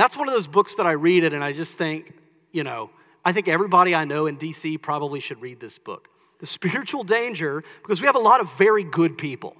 That's 0.00 0.16
one 0.16 0.28
of 0.28 0.34
those 0.34 0.46
books 0.46 0.76
that 0.76 0.86
I 0.86 0.92
read 0.92 1.24
it 1.24 1.34
and 1.34 1.44
I 1.44 1.52
just 1.52 1.76
think, 1.76 2.14
you 2.52 2.64
know, 2.64 2.88
I 3.22 3.32
think 3.32 3.48
everybody 3.48 3.94
I 3.94 4.06
know 4.06 4.24
in 4.28 4.38
DC 4.38 4.80
probably 4.80 5.20
should 5.20 5.42
read 5.42 5.60
this 5.60 5.76
book. 5.76 6.08
The 6.38 6.46
Spiritual 6.46 7.04
Danger, 7.04 7.62
because 7.82 8.00
we 8.00 8.06
have 8.06 8.16
a 8.16 8.18
lot 8.18 8.40
of 8.40 8.50
very 8.56 8.82
good 8.82 9.18
people, 9.18 9.54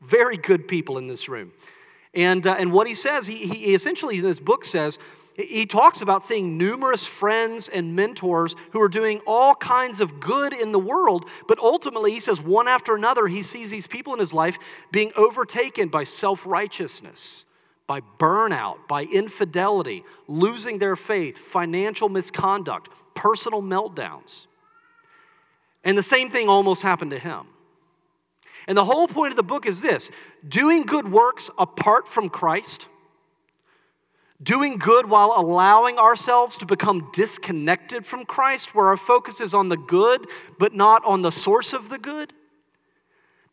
very 0.00 0.38
good 0.38 0.66
people 0.66 0.96
in 0.96 1.08
this 1.08 1.28
room. 1.28 1.52
And, 2.14 2.46
uh, 2.46 2.56
and 2.58 2.72
what 2.72 2.86
he 2.86 2.94
says, 2.94 3.26
he, 3.26 3.48
he 3.48 3.74
essentially 3.74 4.16
in 4.16 4.22
this 4.22 4.40
book 4.40 4.64
says, 4.64 4.98
he 5.36 5.66
talks 5.66 6.00
about 6.00 6.24
seeing 6.24 6.56
numerous 6.56 7.06
friends 7.06 7.68
and 7.68 7.94
mentors 7.94 8.56
who 8.72 8.80
are 8.80 8.88
doing 8.88 9.20
all 9.26 9.54
kinds 9.54 10.00
of 10.00 10.20
good 10.20 10.54
in 10.54 10.72
the 10.72 10.78
world, 10.78 11.28
but 11.46 11.58
ultimately, 11.58 12.12
he 12.12 12.20
says, 12.20 12.40
one 12.40 12.66
after 12.66 12.94
another, 12.94 13.26
he 13.26 13.42
sees 13.42 13.70
these 13.70 13.86
people 13.86 14.14
in 14.14 14.20
his 14.20 14.32
life 14.32 14.58
being 14.90 15.12
overtaken 15.16 15.90
by 15.90 16.04
self 16.04 16.46
righteousness, 16.46 17.44
by 17.86 18.00
burnout, 18.18 18.88
by 18.88 19.04
infidelity, 19.04 20.04
losing 20.26 20.78
their 20.78 20.96
faith, 20.96 21.38
financial 21.38 22.08
misconduct, 22.08 22.88
personal 23.14 23.62
meltdowns. 23.62 24.46
And 25.84 25.96
the 25.96 26.02
same 26.02 26.30
thing 26.30 26.48
almost 26.48 26.82
happened 26.82 27.12
to 27.12 27.18
him. 27.18 27.46
And 28.66 28.76
the 28.76 28.84
whole 28.84 29.06
point 29.06 29.32
of 29.32 29.36
the 29.36 29.44
book 29.44 29.66
is 29.66 29.80
this 29.80 30.10
doing 30.46 30.82
good 30.82 31.10
works 31.10 31.48
apart 31.58 32.08
from 32.08 32.28
Christ 32.28 32.88
Doing 34.42 34.76
good 34.76 35.08
while 35.08 35.32
allowing 35.34 35.98
ourselves 35.98 36.58
to 36.58 36.66
become 36.66 37.08
disconnected 37.12 38.04
from 38.04 38.26
Christ, 38.26 38.74
where 38.74 38.86
our 38.88 38.98
focus 38.98 39.40
is 39.40 39.54
on 39.54 39.70
the 39.70 39.78
good 39.78 40.26
but 40.58 40.74
not 40.74 41.02
on 41.06 41.22
the 41.22 41.32
source 41.32 41.72
of 41.72 41.88
the 41.88 41.98
good, 41.98 42.34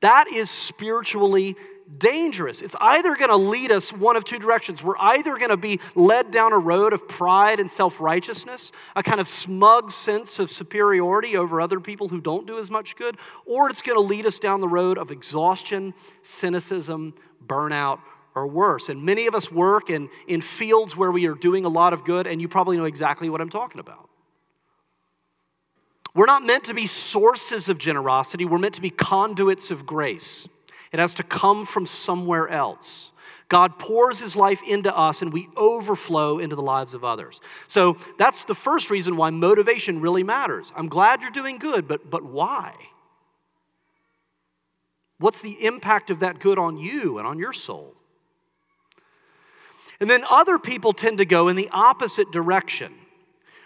that 0.01 0.27
is 0.27 0.49
spiritually 0.49 1.55
dangerous. 1.97 2.61
It's 2.61 2.75
either 2.79 3.15
going 3.15 3.29
to 3.29 3.35
lead 3.35 3.71
us 3.71 3.91
one 3.91 4.15
of 4.15 4.23
two 4.23 4.39
directions. 4.39 4.83
We're 4.83 4.97
either 4.97 5.37
going 5.37 5.49
to 5.49 5.57
be 5.57 5.79
led 5.95 6.31
down 6.31 6.53
a 6.53 6.57
road 6.57 6.93
of 6.93 7.07
pride 7.07 7.59
and 7.59 7.69
self 7.69 7.99
righteousness, 7.99 8.71
a 8.95 9.03
kind 9.03 9.19
of 9.19 9.27
smug 9.27 9.91
sense 9.91 10.39
of 10.39 10.49
superiority 10.49 11.37
over 11.37 11.61
other 11.61 11.79
people 11.79 12.09
who 12.09 12.21
don't 12.21 12.47
do 12.47 12.57
as 12.57 12.69
much 12.71 12.95
good, 12.95 13.17
or 13.45 13.69
it's 13.69 13.81
going 13.81 13.97
to 13.97 14.01
lead 14.01 14.25
us 14.25 14.39
down 14.39 14.61
the 14.61 14.67
road 14.67 14.97
of 14.97 15.11
exhaustion, 15.11 15.93
cynicism, 16.21 17.13
burnout, 17.45 17.99
or 18.35 18.47
worse. 18.47 18.89
And 18.89 19.03
many 19.03 19.27
of 19.27 19.35
us 19.35 19.51
work 19.51 19.89
in, 19.89 20.09
in 20.27 20.41
fields 20.41 20.97
where 20.97 21.11
we 21.11 21.27
are 21.27 21.35
doing 21.35 21.65
a 21.65 21.69
lot 21.69 21.93
of 21.93 22.03
good, 22.03 22.27
and 22.27 22.41
you 22.41 22.47
probably 22.47 22.77
know 22.77 22.85
exactly 22.85 23.29
what 23.29 23.41
I'm 23.41 23.49
talking 23.49 23.79
about. 23.79 24.09
We're 26.15 26.27
not 26.27 26.45
meant 26.45 26.65
to 26.65 26.75
be 26.75 26.85
sources 26.85 27.69
of 27.69 27.77
generosity, 27.77 28.45
we're 28.45 28.59
meant 28.59 28.75
to 28.75 28.81
be 28.81 28.91
conduits 28.91 29.71
of 29.71 29.85
grace. 29.85 30.47
It 30.93 30.99
has 30.99 31.15
to 31.15 31.23
come 31.23 31.65
from 31.65 31.85
somewhere 31.87 32.47
else. 32.47 33.11
God 33.49 33.77
pours 33.77 34.19
his 34.19 34.35
life 34.35 34.61
into 34.63 34.95
us 34.95 35.21
and 35.21 35.33
we 35.33 35.49
overflow 35.57 36.39
into 36.39 36.55
the 36.55 36.61
lives 36.61 36.93
of 36.93 37.03
others. 37.03 37.41
So 37.67 37.97
that's 38.17 38.43
the 38.43 38.55
first 38.55 38.89
reason 38.89 39.17
why 39.17 39.31
motivation 39.31 40.01
really 40.01 40.23
matters. 40.23 40.71
I'm 40.75 40.87
glad 40.87 41.21
you're 41.21 41.31
doing 41.31 41.57
good, 41.57 41.87
but, 41.87 42.09
but 42.09 42.23
why? 42.23 42.73
What's 45.19 45.41
the 45.41 45.65
impact 45.65 46.09
of 46.09 46.19
that 46.19 46.39
good 46.39 46.57
on 46.57 46.77
you 46.77 47.17
and 47.17 47.27
on 47.27 47.39
your 47.39 47.53
soul? 47.53 47.93
And 49.99 50.09
then 50.09 50.23
other 50.29 50.59
people 50.59 50.93
tend 50.93 51.19
to 51.19 51.25
go 51.25 51.47
in 51.47 51.55
the 51.55 51.69
opposite 51.71 52.31
direction, 52.31 52.93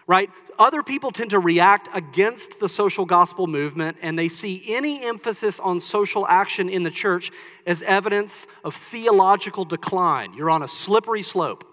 right? 0.08 0.30
Other 0.58 0.82
people 0.82 1.12
tend 1.12 1.32
to 1.32 1.40
react 1.40 1.90
against 1.94 2.60
the 2.60 2.70
social 2.70 3.06
gospel 3.06 3.46
movement 3.46 3.98
and 4.02 4.18
they 4.18 4.30
see 4.30 4.64
any 4.68 5.06
emphasis 5.06 5.60
on 5.60 5.80
social 5.80 6.26
action 6.28 6.70
in 6.70 6.84
the 6.84 6.90
church 6.90 7.30
as 7.66 7.84
evidence 7.84 8.48
of 8.64 8.74
theological 8.74 9.66
decline. 9.66 10.34
You're 10.34 10.50
on 10.50 10.64
a 10.64 10.68
slippery 10.68 11.22
slope 11.22 11.66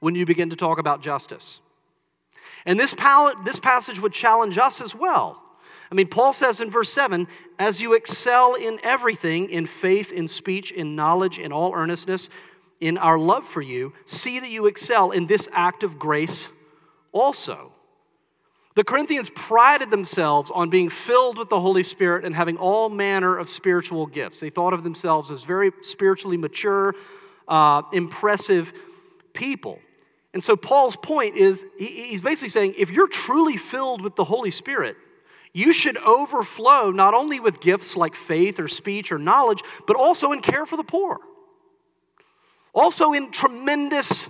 when 0.00 0.14
you 0.14 0.24
begin 0.24 0.50
to 0.50 0.56
talk 0.56 0.78
about 0.78 1.02
justice. 1.02 1.60
And 2.64 2.80
this, 2.80 2.94
pal- 2.94 3.40
this 3.44 3.60
passage 3.60 4.00
would 4.00 4.12
challenge 4.12 4.58
us 4.58 4.80
as 4.80 4.94
well. 4.94 5.42
I 5.92 5.94
mean, 5.94 6.08
Paul 6.08 6.32
says 6.32 6.60
in 6.60 6.70
verse 6.70 6.92
7 6.92 7.28
as 7.58 7.80
you 7.80 7.94
excel 7.94 8.54
in 8.54 8.78
everything, 8.82 9.50
in 9.50 9.66
faith, 9.66 10.12
in 10.12 10.26
speech, 10.26 10.72
in 10.72 10.96
knowledge, 10.96 11.38
in 11.38 11.52
all 11.52 11.74
earnestness, 11.74 12.30
in 12.80 12.96
our 12.96 13.18
love 13.18 13.46
for 13.46 13.60
you, 13.60 13.92
see 14.06 14.40
that 14.40 14.50
you 14.50 14.66
excel 14.66 15.10
in 15.10 15.26
this 15.26 15.48
act 15.52 15.82
of 15.82 15.98
grace 15.98 16.48
also. 17.12 17.72
The 18.74 18.84
Corinthians 18.84 19.30
prided 19.34 19.90
themselves 19.90 20.50
on 20.50 20.70
being 20.70 20.90
filled 20.90 21.38
with 21.38 21.48
the 21.48 21.58
Holy 21.58 21.82
Spirit 21.82 22.24
and 22.24 22.34
having 22.34 22.56
all 22.56 22.88
manner 22.88 23.36
of 23.36 23.48
spiritual 23.48 24.06
gifts. 24.06 24.38
They 24.40 24.50
thought 24.50 24.72
of 24.72 24.84
themselves 24.84 25.30
as 25.30 25.42
very 25.42 25.72
spiritually 25.80 26.36
mature, 26.36 26.94
uh, 27.48 27.82
impressive 27.92 28.72
people. 29.32 29.80
And 30.32 30.42
so 30.42 30.56
Paul's 30.56 30.94
point 30.94 31.36
is 31.36 31.66
he's 31.78 32.22
basically 32.22 32.50
saying 32.50 32.74
if 32.78 32.90
you're 32.90 33.08
truly 33.08 33.56
filled 33.56 34.02
with 34.02 34.14
the 34.14 34.24
Holy 34.24 34.52
Spirit, 34.52 34.96
you 35.52 35.72
should 35.72 35.98
overflow 35.98 36.92
not 36.92 37.12
only 37.12 37.40
with 37.40 37.60
gifts 37.60 37.96
like 37.96 38.14
faith 38.14 38.60
or 38.60 38.68
speech 38.68 39.10
or 39.10 39.18
knowledge, 39.18 39.62
but 39.88 39.96
also 39.96 40.30
in 40.30 40.40
care 40.40 40.64
for 40.64 40.76
the 40.76 40.84
poor. 40.84 41.18
Also, 42.72 43.12
in 43.12 43.32
tremendous 43.32 44.28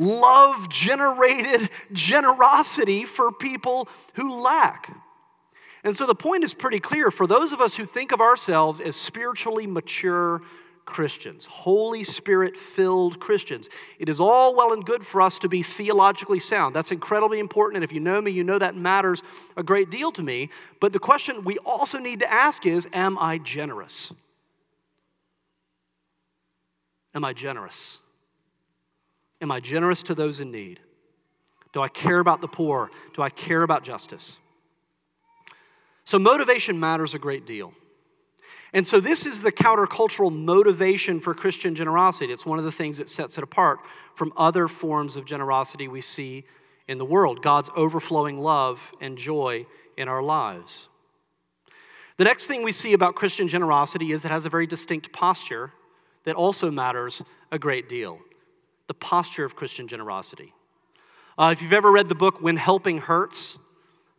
love 0.00 0.68
generated 0.68 1.68
generosity 1.92 3.04
for 3.04 3.30
people 3.30 3.88
who 4.14 4.40
lack. 4.40 4.96
And 5.84 5.96
so 5.96 6.06
the 6.06 6.14
point 6.14 6.44
is 6.44 6.54
pretty 6.54 6.80
clear 6.80 7.10
for 7.10 7.26
those 7.26 7.52
of 7.52 7.60
us 7.60 7.76
who 7.76 7.86
think 7.86 8.12
of 8.12 8.20
ourselves 8.20 8.80
as 8.80 8.96
spiritually 8.96 9.66
mature 9.66 10.42
Christians, 10.86 11.46
Holy 11.46 12.02
Spirit 12.02 12.58
filled 12.58 13.20
Christians. 13.20 13.68
It 13.98 14.08
is 14.08 14.18
all 14.18 14.56
well 14.56 14.72
and 14.72 14.84
good 14.84 15.06
for 15.06 15.22
us 15.22 15.38
to 15.40 15.48
be 15.48 15.62
theologically 15.62 16.40
sound. 16.40 16.74
That's 16.74 16.90
incredibly 16.90 17.38
important. 17.38 17.76
And 17.76 17.84
if 17.84 17.92
you 17.92 18.00
know 18.00 18.20
me, 18.20 18.32
you 18.32 18.42
know 18.42 18.58
that 18.58 18.74
matters 18.74 19.22
a 19.56 19.62
great 19.62 19.90
deal 19.90 20.10
to 20.12 20.22
me. 20.22 20.50
But 20.80 20.92
the 20.92 20.98
question 20.98 21.44
we 21.44 21.58
also 21.58 21.98
need 21.98 22.20
to 22.20 22.32
ask 22.32 22.66
is 22.66 22.88
Am 22.92 23.18
I 23.18 23.38
generous? 23.38 24.12
Am 27.14 27.24
I 27.24 27.32
generous? 27.32 27.98
Am 29.40 29.50
I 29.50 29.60
generous 29.60 30.02
to 30.04 30.14
those 30.14 30.40
in 30.40 30.50
need? 30.50 30.80
Do 31.72 31.80
I 31.80 31.88
care 31.88 32.18
about 32.18 32.40
the 32.40 32.48
poor? 32.48 32.90
Do 33.14 33.22
I 33.22 33.30
care 33.30 33.62
about 33.62 33.84
justice? 33.84 34.38
So, 36.04 36.18
motivation 36.18 36.80
matters 36.80 37.14
a 37.14 37.18
great 37.18 37.46
deal. 37.46 37.72
And 38.72 38.86
so, 38.86 39.00
this 39.00 39.26
is 39.26 39.40
the 39.40 39.52
countercultural 39.52 40.32
motivation 40.32 41.20
for 41.20 41.34
Christian 41.34 41.74
generosity. 41.74 42.32
It's 42.32 42.46
one 42.46 42.58
of 42.58 42.64
the 42.64 42.72
things 42.72 42.98
that 42.98 43.08
sets 43.08 43.38
it 43.38 43.44
apart 43.44 43.78
from 44.14 44.32
other 44.36 44.68
forms 44.68 45.16
of 45.16 45.24
generosity 45.24 45.88
we 45.88 46.00
see 46.00 46.44
in 46.88 46.98
the 46.98 47.04
world 47.04 47.42
God's 47.42 47.70
overflowing 47.76 48.40
love 48.40 48.92
and 49.00 49.16
joy 49.16 49.66
in 49.96 50.08
our 50.08 50.22
lives. 50.22 50.88
The 52.16 52.24
next 52.24 52.48
thing 52.48 52.62
we 52.62 52.72
see 52.72 52.92
about 52.92 53.14
Christian 53.14 53.48
generosity 53.48 54.12
is 54.12 54.24
it 54.24 54.30
has 54.30 54.44
a 54.44 54.50
very 54.50 54.66
distinct 54.66 55.12
posture 55.12 55.72
that 56.24 56.34
also 56.34 56.70
matters 56.70 57.22
a 57.50 57.58
great 57.58 57.88
deal 57.88 58.18
the 58.90 58.94
posture 58.94 59.44
of 59.44 59.54
Christian 59.54 59.86
generosity. 59.86 60.52
Uh, 61.38 61.50
if 61.52 61.62
you've 61.62 61.72
ever 61.72 61.92
read 61.92 62.08
the 62.08 62.14
book 62.16 62.42
When 62.42 62.56
Helping 62.56 62.98
Hurts 62.98 63.56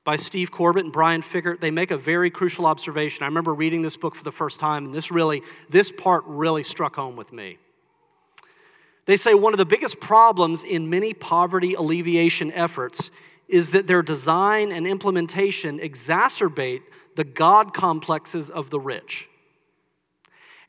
by 0.06 0.16
Steve 0.16 0.50
Corbett 0.50 0.86
and 0.86 0.94
Brian 0.94 1.22
Fikkert, 1.22 1.60
they 1.60 1.72
make 1.72 1.92
a 1.92 1.98
very 1.98 2.32
crucial 2.32 2.66
observation. 2.66 3.24
I 3.24 3.26
remember 3.26 3.54
reading 3.54 3.82
this 3.82 3.98
book 3.98 4.16
for 4.16 4.24
the 4.24 4.32
first 4.32 4.62
time, 4.62 4.86
and 4.86 4.96
this 4.96 5.12
really, 5.12 5.42
this 5.70 5.92
part 5.92 6.24
really 6.26 6.64
struck 6.64 6.96
home 6.96 7.18
with 7.18 7.34
me. 7.34 7.58
They 9.08 9.18
say 9.18 9.34
one 9.34 9.54
of 9.54 9.58
the 9.58 9.66
biggest 9.66 10.00
problems 10.00 10.64
in 10.64 10.90
many 10.90 11.14
poverty 11.14 11.74
alleviation 11.74 12.50
efforts 12.54 13.12
is 13.50 13.72
that 13.72 13.88
their 13.88 14.02
design 14.02 14.72
and 14.72 14.88
implementation 14.88 15.80
exacerbate 15.80 16.84
the 17.18 17.26
God 17.26 17.74
complexes 17.74 18.50
of 18.50 18.70
the 18.70 18.80
rich 18.80 19.28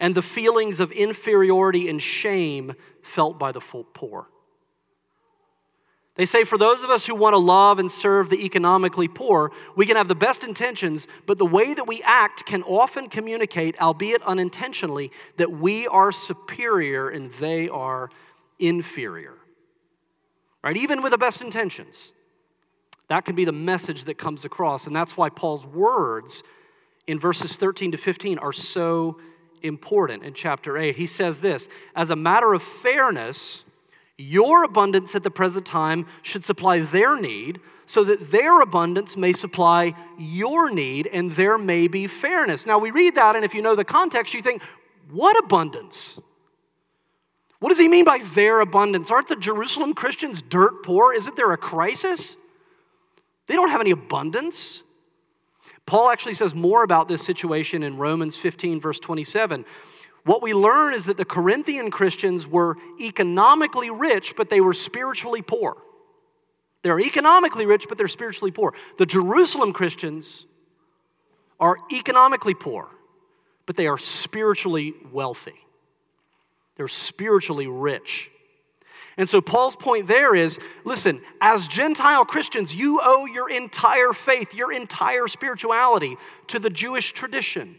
and 0.02 0.16
the 0.16 0.20
feelings 0.20 0.80
of 0.80 0.90
inferiority 0.90 1.88
and 1.88 2.02
shame 2.02 2.74
felt 3.02 3.38
by 3.38 3.52
the 3.52 3.60
poor. 3.60 4.26
They 6.16 6.26
say 6.26 6.42
for 6.42 6.58
those 6.58 6.82
of 6.82 6.90
us 6.90 7.06
who 7.06 7.14
want 7.14 7.34
to 7.34 7.38
love 7.38 7.78
and 7.78 7.88
serve 7.88 8.28
the 8.28 8.44
economically 8.44 9.06
poor, 9.06 9.52
we 9.76 9.86
can 9.86 9.96
have 9.96 10.08
the 10.08 10.16
best 10.16 10.42
intentions, 10.42 11.06
but 11.24 11.38
the 11.38 11.46
way 11.46 11.72
that 11.72 11.86
we 11.86 12.02
act 12.02 12.44
can 12.44 12.64
often 12.64 13.08
communicate, 13.08 13.80
albeit 13.80 14.22
unintentionally, 14.24 15.12
that 15.36 15.52
we 15.52 15.86
are 15.86 16.10
superior 16.10 17.08
and 17.08 17.32
they 17.34 17.68
are 17.68 18.10
inferior. 18.58 19.38
Right? 20.64 20.76
Even 20.76 21.02
with 21.02 21.12
the 21.12 21.18
best 21.18 21.42
intentions. 21.42 22.12
That 23.06 23.24
can 23.24 23.36
be 23.36 23.44
the 23.44 23.52
message 23.52 24.04
that 24.04 24.18
comes 24.18 24.44
across. 24.44 24.88
And 24.88 24.96
that's 24.96 25.16
why 25.16 25.28
Paul's 25.28 25.64
words 25.64 26.42
in 27.06 27.20
verses 27.20 27.56
13 27.56 27.92
to 27.92 27.98
15 27.98 28.38
are 28.38 28.52
so 28.52 29.18
important 29.62 30.24
in 30.24 30.34
chapter 30.34 30.76
8. 30.76 30.96
He 30.96 31.06
says 31.06 31.40
this 31.40 31.68
As 31.94 32.10
a 32.10 32.16
matter 32.16 32.54
of 32.54 32.62
fairness, 32.62 33.64
your 34.18 34.64
abundance 34.64 35.14
at 35.14 35.22
the 35.22 35.30
present 35.30 35.66
time 35.66 36.06
should 36.22 36.44
supply 36.44 36.80
their 36.80 37.18
need, 37.18 37.60
so 37.86 38.04
that 38.04 38.30
their 38.30 38.60
abundance 38.60 39.16
may 39.16 39.32
supply 39.32 39.94
your 40.18 40.70
need, 40.70 41.08
and 41.12 41.30
there 41.32 41.58
may 41.58 41.88
be 41.88 42.06
fairness. 42.06 42.66
Now, 42.66 42.78
we 42.78 42.90
read 42.90 43.16
that, 43.16 43.36
and 43.36 43.44
if 43.44 43.54
you 43.54 43.62
know 43.62 43.74
the 43.74 43.84
context, 43.84 44.34
you 44.34 44.42
think, 44.42 44.62
What 45.10 45.42
abundance? 45.42 46.18
What 47.58 47.68
does 47.68 47.78
he 47.78 47.86
mean 47.86 48.04
by 48.04 48.18
their 48.34 48.60
abundance? 48.60 49.12
Aren't 49.12 49.28
the 49.28 49.36
Jerusalem 49.36 49.94
Christians 49.94 50.42
dirt 50.42 50.82
poor? 50.82 51.14
Isn't 51.14 51.36
there 51.36 51.52
a 51.52 51.56
crisis? 51.56 52.36
They 53.46 53.54
don't 53.54 53.70
have 53.70 53.80
any 53.80 53.92
abundance. 53.92 54.82
Paul 55.86 56.10
actually 56.10 56.34
says 56.34 56.54
more 56.54 56.84
about 56.84 57.08
this 57.08 57.24
situation 57.24 57.82
in 57.82 57.96
Romans 57.96 58.36
15, 58.36 58.80
verse 58.80 59.00
27. 59.00 59.64
what 60.24 60.42
we 60.42 60.54
learn 60.54 60.94
is 60.94 61.06
that 61.06 61.16
the 61.16 61.24
Corinthian 61.24 61.90
Christians 61.90 62.46
were 62.46 62.76
economically 63.00 63.90
rich, 63.90 64.34
but 64.36 64.50
they 64.50 64.60
were 64.60 64.72
spiritually 64.72 65.42
poor. 65.42 65.76
They're 66.82 67.00
economically 67.00 67.66
rich, 67.66 67.86
but 67.88 67.98
they're 67.98 68.08
spiritually 68.08 68.50
poor. 68.50 68.74
The 68.98 69.06
Jerusalem 69.06 69.72
Christians 69.72 70.46
are 71.58 71.76
economically 71.92 72.54
poor, 72.54 72.88
but 73.66 73.76
they 73.76 73.86
are 73.86 73.98
spiritually 73.98 74.94
wealthy. 75.12 75.54
They're 76.76 76.88
spiritually 76.88 77.66
rich. 77.66 78.30
And 79.16 79.28
so 79.28 79.40
Paul's 79.40 79.76
point 79.76 80.06
there 80.06 80.34
is 80.34 80.58
listen, 80.84 81.20
as 81.40 81.68
Gentile 81.68 82.24
Christians, 82.24 82.74
you 82.74 83.00
owe 83.02 83.26
your 83.26 83.50
entire 83.50 84.12
faith, 84.12 84.54
your 84.54 84.72
entire 84.72 85.26
spirituality 85.26 86.16
to 86.48 86.58
the 86.58 86.70
Jewish 86.70 87.12
tradition, 87.12 87.76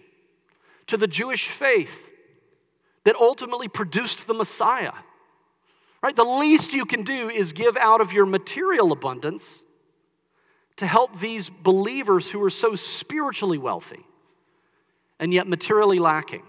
to 0.88 0.98
the 0.98 1.08
Jewish 1.08 1.50
faith 1.50 2.10
that 3.04 3.16
ultimately 3.16 3.68
produced 3.68 4.28
the 4.28 4.34
Messiah. 4.34 4.94
Right? 6.02 6.16
The 6.16 6.24
least 6.24 6.74
you 6.74 6.86
can 6.86 7.04
do 7.04 7.30
is 7.30 7.54
give 7.54 7.78
out 7.78 8.02
of 8.02 8.12
your 8.12 8.26
material 8.26 8.92
abundance 8.92 9.64
to 10.76 10.86
help 10.86 11.20
these 11.20 11.50
believers 11.50 12.30
who 12.30 12.44
are 12.44 12.50
so 12.50 12.76
spiritually 12.76 13.58
wealthy 13.58 14.06
and 15.20 15.34
yet 15.34 15.48
materially 15.48 16.00
lacking. 16.00 16.44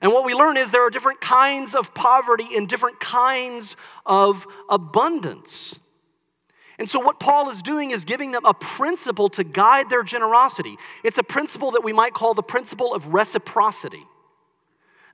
And 0.00 0.12
what 0.12 0.24
we 0.24 0.34
learn 0.34 0.56
is 0.56 0.70
there 0.70 0.86
are 0.86 0.90
different 0.90 1.20
kinds 1.20 1.74
of 1.74 1.94
poverty 1.94 2.56
and 2.56 2.68
different 2.68 3.00
kinds 3.00 3.76
of 4.04 4.46
abundance. 4.68 5.78
And 6.78 6.88
so, 6.90 7.00
what 7.00 7.18
Paul 7.18 7.48
is 7.48 7.62
doing 7.62 7.90
is 7.90 8.04
giving 8.04 8.32
them 8.32 8.44
a 8.44 8.52
principle 8.52 9.30
to 9.30 9.44
guide 9.44 9.88
their 9.88 10.02
generosity. 10.02 10.76
It's 11.02 11.16
a 11.16 11.22
principle 11.22 11.70
that 11.72 11.82
we 11.82 11.92
might 11.92 12.12
call 12.12 12.34
the 12.34 12.42
principle 12.42 12.94
of 12.94 13.14
reciprocity. 13.14 14.04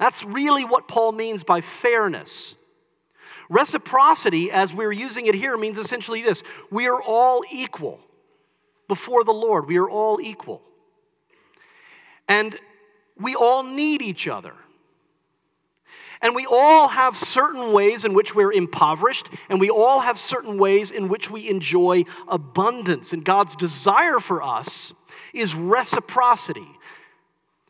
That's 0.00 0.24
really 0.24 0.64
what 0.64 0.88
Paul 0.88 1.12
means 1.12 1.44
by 1.44 1.60
fairness. 1.60 2.56
Reciprocity, 3.48 4.50
as 4.50 4.74
we're 4.74 4.92
using 4.92 5.26
it 5.26 5.34
here, 5.34 5.56
means 5.56 5.78
essentially 5.78 6.22
this 6.22 6.42
we 6.70 6.88
are 6.88 7.00
all 7.00 7.44
equal 7.52 8.00
before 8.88 9.22
the 9.22 9.32
Lord. 9.32 9.66
We 9.66 9.76
are 9.76 9.88
all 9.88 10.20
equal. 10.20 10.62
And 12.26 12.58
we 13.18 13.34
all 13.34 13.62
need 13.62 14.02
each 14.02 14.28
other. 14.28 14.54
And 16.20 16.36
we 16.36 16.46
all 16.46 16.86
have 16.86 17.16
certain 17.16 17.72
ways 17.72 18.04
in 18.04 18.14
which 18.14 18.32
we're 18.32 18.52
impoverished, 18.52 19.28
and 19.48 19.58
we 19.58 19.70
all 19.70 19.98
have 19.98 20.16
certain 20.16 20.56
ways 20.56 20.92
in 20.92 21.08
which 21.08 21.28
we 21.28 21.48
enjoy 21.48 22.04
abundance. 22.28 23.12
And 23.12 23.24
God's 23.24 23.56
desire 23.56 24.20
for 24.20 24.40
us 24.40 24.94
is 25.34 25.56
reciprocity. 25.56 26.68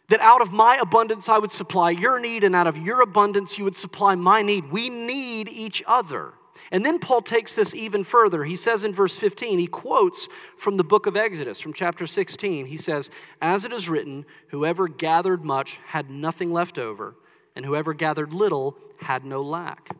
That 0.08 0.20
out 0.20 0.42
of 0.42 0.52
my 0.52 0.76
abundance 0.76 1.30
I 1.30 1.38
would 1.38 1.50
supply 1.50 1.92
your 1.92 2.20
need, 2.20 2.44
and 2.44 2.54
out 2.54 2.66
of 2.66 2.76
your 2.76 3.00
abundance 3.00 3.56
you 3.56 3.64
would 3.64 3.76
supply 3.76 4.14
my 4.16 4.42
need. 4.42 4.70
We 4.70 4.90
need 4.90 5.48
each 5.48 5.82
other. 5.86 6.34
And 6.70 6.84
then 6.84 6.98
Paul 6.98 7.22
takes 7.22 7.54
this 7.54 7.74
even 7.74 8.04
further. 8.04 8.44
He 8.44 8.56
says 8.56 8.84
in 8.84 8.94
verse 8.94 9.16
15, 9.16 9.58
he 9.58 9.66
quotes 9.66 10.28
from 10.56 10.76
the 10.76 10.84
book 10.84 11.06
of 11.06 11.16
Exodus, 11.16 11.60
from 11.60 11.72
chapter 11.72 12.06
16. 12.06 12.66
He 12.66 12.76
says, 12.76 13.10
As 13.40 13.64
it 13.64 13.72
is 13.72 13.88
written, 13.88 14.24
whoever 14.48 14.88
gathered 14.88 15.44
much 15.44 15.80
had 15.86 16.10
nothing 16.10 16.52
left 16.52 16.78
over 16.78 17.14
and 17.54 17.64
whoever 17.64 17.94
gathered 17.94 18.32
little 18.32 18.76
had 19.00 19.24
no 19.24 19.42
lack. 19.42 19.94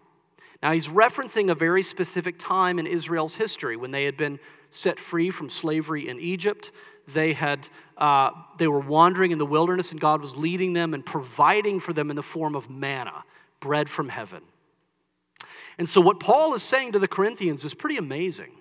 Now, 0.63 0.73
he's 0.73 0.89
referencing 0.89 1.51
a 1.51 1.55
very 1.55 1.83
specific 1.83 2.39
time 2.39 2.79
in 2.79 2.87
Israel's 2.87 3.35
history 3.35 3.77
when 3.77 3.91
they 3.91 4.05
had 4.05 4.17
been 4.17 4.39
set 4.71 4.99
free 4.99 5.31
from 5.31 5.51
slavery 5.51 6.09
in 6.09 6.21
Egypt. 6.21 6.71
They, 7.09 7.33
had, 7.33 7.69
uh, 7.99 8.31
they 8.59 8.69
were 8.69 8.81
wandering 8.81 9.33
in 9.33 9.39
the 9.39 9.47
wilderness, 9.47 9.91
and 9.91 10.01
God 10.01 10.21
was 10.21 10.37
leading 10.37 10.73
them 10.73 10.95
and 10.95 11.05
providing 11.05 11.81
for 11.81 11.93
them 11.93 12.11
in 12.11 12.17
the 12.17 12.23
form 12.23 12.55
of 12.55 12.71
manna, 12.71 13.25
bread 13.61 13.91
from 13.91 14.09
heaven. 14.09 14.43
And 15.79 15.89
so, 15.89 16.01
what 16.01 16.21
Paul 16.21 16.55
is 16.55 16.63
saying 16.63 16.93
to 16.93 16.99
the 16.99 17.09
Corinthians 17.09 17.65
is 17.65 17.75
pretty 17.75 17.97
amazing. 17.97 18.53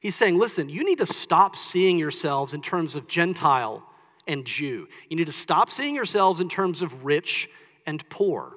He's 0.00 0.14
saying, 0.14 0.38
listen, 0.38 0.68
you 0.68 0.84
need 0.84 0.98
to 0.98 1.06
stop 1.06 1.56
seeing 1.56 1.98
yourselves 1.98 2.52
in 2.52 2.60
terms 2.60 2.94
of 2.94 3.08
Gentile 3.08 3.82
and 4.26 4.44
Jew. 4.44 4.86
You 5.08 5.16
need 5.16 5.26
to 5.26 5.32
stop 5.32 5.70
seeing 5.70 5.94
yourselves 5.94 6.40
in 6.40 6.48
terms 6.48 6.82
of 6.82 7.04
rich 7.04 7.48
and 7.86 8.06
poor. 8.10 8.52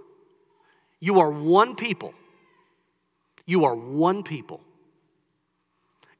You 1.00 1.20
are 1.20 1.32
one 1.32 1.76
people. 1.76 2.14
You 3.46 3.64
are 3.66 3.76
one 3.76 4.24
people. 4.24 4.62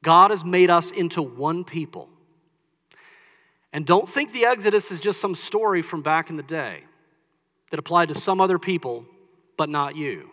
God 0.02 0.30
has 0.30 0.44
made 0.44 0.70
us 0.70 0.90
into 0.90 1.20
one 1.20 1.64
people. 1.64 2.08
And 3.72 3.84
don't 3.84 4.08
think 4.08 4.32
the 4.32 4.46
Exodus 4.46 4.90
is 4.90 5.00
just 5.00 5.20
some 5.20 5.34
story 5.34 5.82
from 5.82 6.02
back 6.02 6.30
in 6.30 6.36
the 6.36 6.42
day 6.42 6.84
that 7.70 7.78
applied 7.78 8.08
to 8.08 8.14
some 8.14 8.40
other 8.40 8.58
people, 8.58 9.04
but 9.56 9.68
not 9.68 9.94
you. 9.94 10.30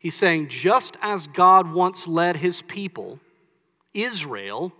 He's 0.00 0.16
saying, 0.16 0.48
just 0.48 0.96
as 1.02 1.26
God 1.26 1.72
once 1.72 2.08
led 2.08 2.36
his 2.36 2.62
people, 2.62 3.20
Israel, 3.92 4.72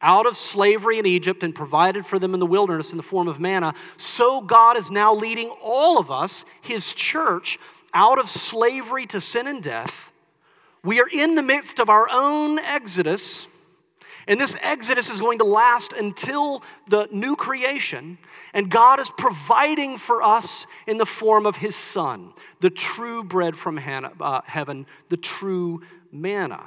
out 0.00 0.26
of 0.26 0.36
slavery 0.36 1.00
in 1.00 1.06
Egypt 1.06 1.42
and 1.42 1.52
provided 1.52 2.06
for 2.06 2.20
them 2.20 2.34
in 2.34 2.40
the 2.40 2.46
wilderness 2.46 2.92
in 2.92 2.96
the 2.96 3.02
form 3.02 3.26
of 3.26 3.40
manna, 3.40 3.74
so 3.96 4.40
God 4.40 4.78
is 4.78 4.88
now 4.88 5.12
leading 5.12 5.50
all 5.60 5.98
of 5.98 6.10
us, 6.10 6.44
his 6.62 6.94
church, 6.94 7.58
out 7.92 8.20
of 8.20 8.28
slavery 8.28 9.06
to 9.06 9.20
sin 9.20 9.48
and 9.48 9.60
death. 9.60 10.12
We 10.84 11.00
are 11.00 11.08
in 11.12 11.34
the 11.34 11.42
midst 11.42 11.80
of 11.80 11.90
our 11.90 12.08
own 12.10 12.60
exodus. 12.60 13.48
And 14.30 14.40
this 14.40 14.56
exodus 14.62 15.10
is 15.10 15.20
going 15.20 15.38
to 15.38 15.44
last 15.44 15.92
until 15.92 16.62
the 16.86 17.08
new 17.10 17.34
creation. 17.34 18.16
And 18.54 18.70
God 18.70 19.00
is 19.00 19.10
providing 19.10 19.98
for 19.98 20.22
us 20.22 20.66
in 20.86 20.98
the 20.98 21.04
form 21.04 21.46
of 21.46 21.56
His 21.56 21.74
Son, 21.74 22.32
the 22.60 22.70
true 22.70 23.24
bread 23.24 23.56
from 23.56 23.76
uh, 23.76 24.40
heaven, 24.46 24.86
the 25.08 25.16
true 25.16 25.82
manna. 26.12 26.62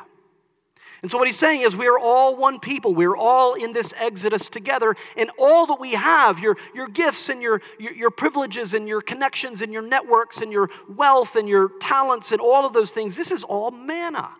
And 1.01 1.09
so, 1.09 1.17
what 1.17 1.27
he's 1.27 1.37
saying 1.37 1.61
is, 1.61 1.73
we 1.73 1.87
are 1.87 1.97
all 1.97 2.35
one 2.35 2.59
people. 2.59 2.93
We're 2.93 3.15
all 3.15 3.53
in 3.53 3.71
this 3.71 3.93
exodus 3.97 4.49
together. 4.49 4.95
And 5.15 5.31
all 5.39 5.65
that 5.67 5.79
we 5.79 5.93
have 5.93 6.39
your, 6.39 6.57
your 6.75 6.89
gifts 6.89 7.29
and 7.29 7.41
your, 7.41 7.61
your, 7.79 7.93
your, 7.93 8.09
privileges 8.09 8.73
and 8.73 8.87
your 8.87 9.01
connections 9.01 9.61
and 9.61 9.71
your 9.71 9.81
networks 9.81 10.41
and 10.41 10.51
your 10.51 10.69
wealth 10.89 11.35
and 11.37 11.47
your 11.47 11.71
talents 11.79 12.31
and 12.31 12.39
all 12.41 12.65
of 12.65 12.71
those 12.73 12.91
things 12.91 13.15
this 13.15 13.31
is 13.31 13.43
all 13.43 13.71
manna. 13.71 14.31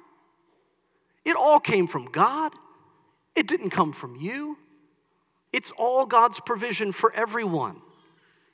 It 1.24 1.38
all 1.38 1.60
came 1.60 1.88
from 1.88 2.06
God, 2.06 2.54
it 3.36 3.48
didn't 3.48 3.72
come 3.72 3.94
from 3.94 4.16
you. 4.16 4.58
It's 5.52 5.72
all 5.72 6.06
God's 6.06 6.40
provision 6.40 6.92
for 6.92 7.14
everyone 7.14 7.82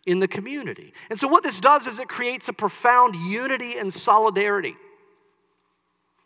in 0.06 0.20
the 0.20 0.28
community. 0.28 0.94
And 1.10 1.20
so, 1.20 1.28
what 1.28 1.44
this 1.44 1.60
does 1.60 1.88
is 1.88 2.00
it 2.00 2.10
creates 2.10 2.48
a 2.50 2.54
profound 2.54 3.16
unity 3.16 3.78
and 3.78 3.94
solidarity. 3.94 4.76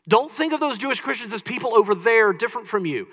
Don't 0.08 0.32
think 0.32 0.54
of 0.54 0.60
those 0.60 0.78
Jewish 0.78 1.00
Christians 1.00 1.34
as 1.34 1.42
people 1.42 1.76
over 1.76 1.96
there 1.96 2.34
different 2.34 2.68
from 2.68 2.86
you. 2.86 3.08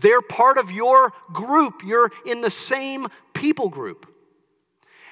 They're 0.00 0.22
part 0.22 0.58
of 0.58 0.70
your 0.70 1.12
group, 1.32 1.82
you're 1.84 2.10
in 2.26 2.40
the 2.40 2.50
same 2.50 3.08
people 3.34 3.68
group. 3.68 4.11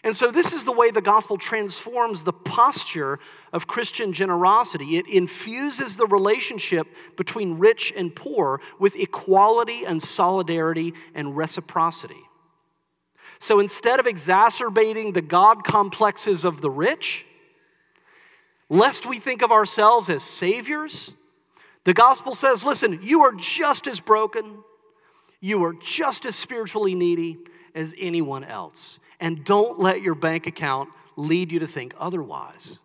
And 0.03 0.17
so, 0.17 0.31
this 0.31 0.53
is 0.55 0.65
the 0.65 0.73
way 0.73 0.91
the 0.91 1.03
gospel 1.03 1.37
transforms 1.37 2.23
the 2.23 2.33
posture 2.33 3.19
of 3.53 3.67
Christian 3.67 4.15
generosity. 4.15 4.97
It 4.97 5.07
infuses 5.09 5.97
the 5.97 6.07
relationship 6.07 6.87
between 7.17 7.59
rich 7.59 7.93
and 7.95 8.15
poor 8.15 8.63
with 8.79 8.97
equality 8.97 9.85
and 9.85 10.03
solidarity 10.03 10.95
and 11.15 11.37
reciprocity. 11.37 12.23
So, 13.41 13.61
instead 13.61 14.01
of 14.01 14.07
exacerbating 14.07 15.13
the 15.13 15.23
God 15.23 15.65
complexes 15.65 16.47
of 16.47 16.63
the 16.63 16.71
rich, 16.71 17.27
lest 18.71 19.05
we 19.05 19.19
think 19.19 19.43
of 19.43 19.53
ourselves 19.53 20.09
as 20.09 20.23
saviors, 20.23 21.11
the 21.85 21.93
gospel 21.93 22.35
says, 22.35 22.65
listen, 22.65 23.01
you 23.03 23.23
are 23.23 23.33
just 23.33 23.87
as 23.87 24.01
broken, 24.01 24.63
you 25.41 25.63
are 25.65 25.75
just 25.75 26.25
as 26.25 26.37
spiritually 26.37 26.95
needy 26.95 27.39
as 27.75 27.95
anyone 27.99 28.45
else. 28.45 28.99
And 29.19 29.45
don't 29.45 29.79
let 29.79 30.03
your 30.03 30.15
bank 30.15 30.47
account 30.47 30.89
lead 31.17 31.53
you 31.53 31.59
to 31.61 31.67
think 31.67 31.95
otherwise. 31.99 32.79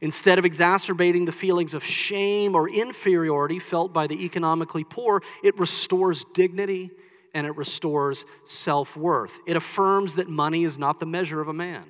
Instead 0.00 0.38
of 0.38 0.44
exacerbating 0.44 1.24
the 1.24 1.32
feelings 1.32 1.72
of 1.72 1.82
shame 1.82 2.54
or 2.54 2.68
inferiority 2.68 3.58
felt 3.58 3.92
by 3.92 4.06
the 4.06 4.24
economically 4.24 4.84
poor, 4.84 5.22
it 5.42 5.58
restores 5.58 6.24
dignity 6.34 6.90
and 7.32 7.46
it 7.46 7.56
restores 7.56 8.24
self 8.44 8.96
worth. 8.96 9.38
It 9.46 9.56
affirms 9.56 10.16
that 10.16 10.28
money 10.28 10.64
is 10.64 10.78
not 10.78 11.00
the 11.00 11.06
measure 11.06 11.40
of 11.40 11.48
a 11.48 11.52
man. 11.52 11.84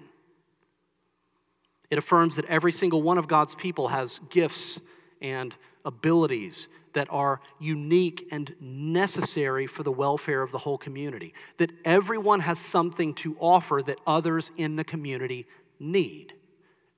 It 1.91 1.99
affirms 1.99 2.37
that 2.37 2.45
every 2.47 2.73
single 2.73 3.03
one 3.03 3.19
of 3.19 3.29
God's 3.29 3.55
people 3.55 3.89
has 3.89 4.21
gifts 4.31 4.81
and 5.21 5.57
abilities 5.85 6.69
that 6.97 7.09
are 7.11 7.43
unique 7.61 8.27
and 8.31 8.55
necessary 8.59 9.67
for 9.67 9.83
the 9.83 9.93
welfare 9.93 10.41
of 10.41 10.51
the 10.51 10.57
whole 10.57 10.79
community. 10.79 11.35
That 11.59 11.71
everyone 11.85 12.41
has 12.41 12.59
something 12.59 13.13
to 13.17 13.37
offer 13.39 13.83
that 13.85 13.99
others 14.07 14.51
in 14.57 14.77
the 14.77 14.83
community 14.83 15.47
need. 15.79 16.33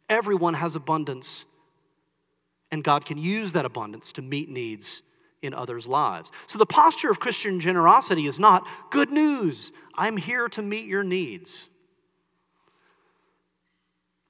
Everyone 0.09 0.55
has 0.55 0.77
abundance, 0.77 1.47
and 2.71 2.85
God 2.85 3.05
can 3.05 3.19
use 3.19 3.51
that 3.53 3.65
abundance 3.65 4.13
to 4.13 4.23
meet 4.23 4.49
needs 4.49 5.03
in 5.43 5.53
others' 5.53 5.89
lives. 5.89 6.31
So 6.47 6.61
the 6.61 6.67
posture 6.67 7.11
of 7.11 7.19
Christian 7.19 7.59
generosity 7.59 8.29
is 8.29 8.39
not 8.39 8.63
good 8.91 9.11
news, 9.11 9.73
I'm 9.97 10.17
here 10.17 10.49
to 10.51 10.63
meet 10.63 10.87
your 10.87 11.03
needs. 11.03 11.65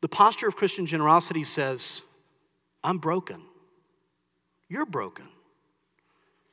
The 0.00 0.08
posture 0.08 0.48
of 0.48 0.56
Christian 0.56 0.86
generosity 0.86 1.44
says, 1.44 2.00
I'm 2.82 2.96
broken. 2.96 3.42
You're 4.70 4.86
broken. 4.86 5.26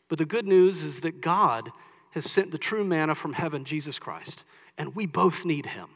But 0.08 0.18
the 0.18 0.26
good 0.26 0.46
news 0.46 0.84
is 0.84 1.02
that 1.02 1.22
God 1.22 1.72
has 2.12 2.30
sent 2.30 2.52
the 2.52 2.58
true 2.58 2.84
manna 2.84 3.16
from 3.16 3.34
heaven, 3.34 3.66
Jesus 3.66 4.00
Christ, 4.00 4.44
and 4.78 4.96
we 4.96 5.06
both 5.06 5.46
need 5.46 5.66
him. 5.66 5.90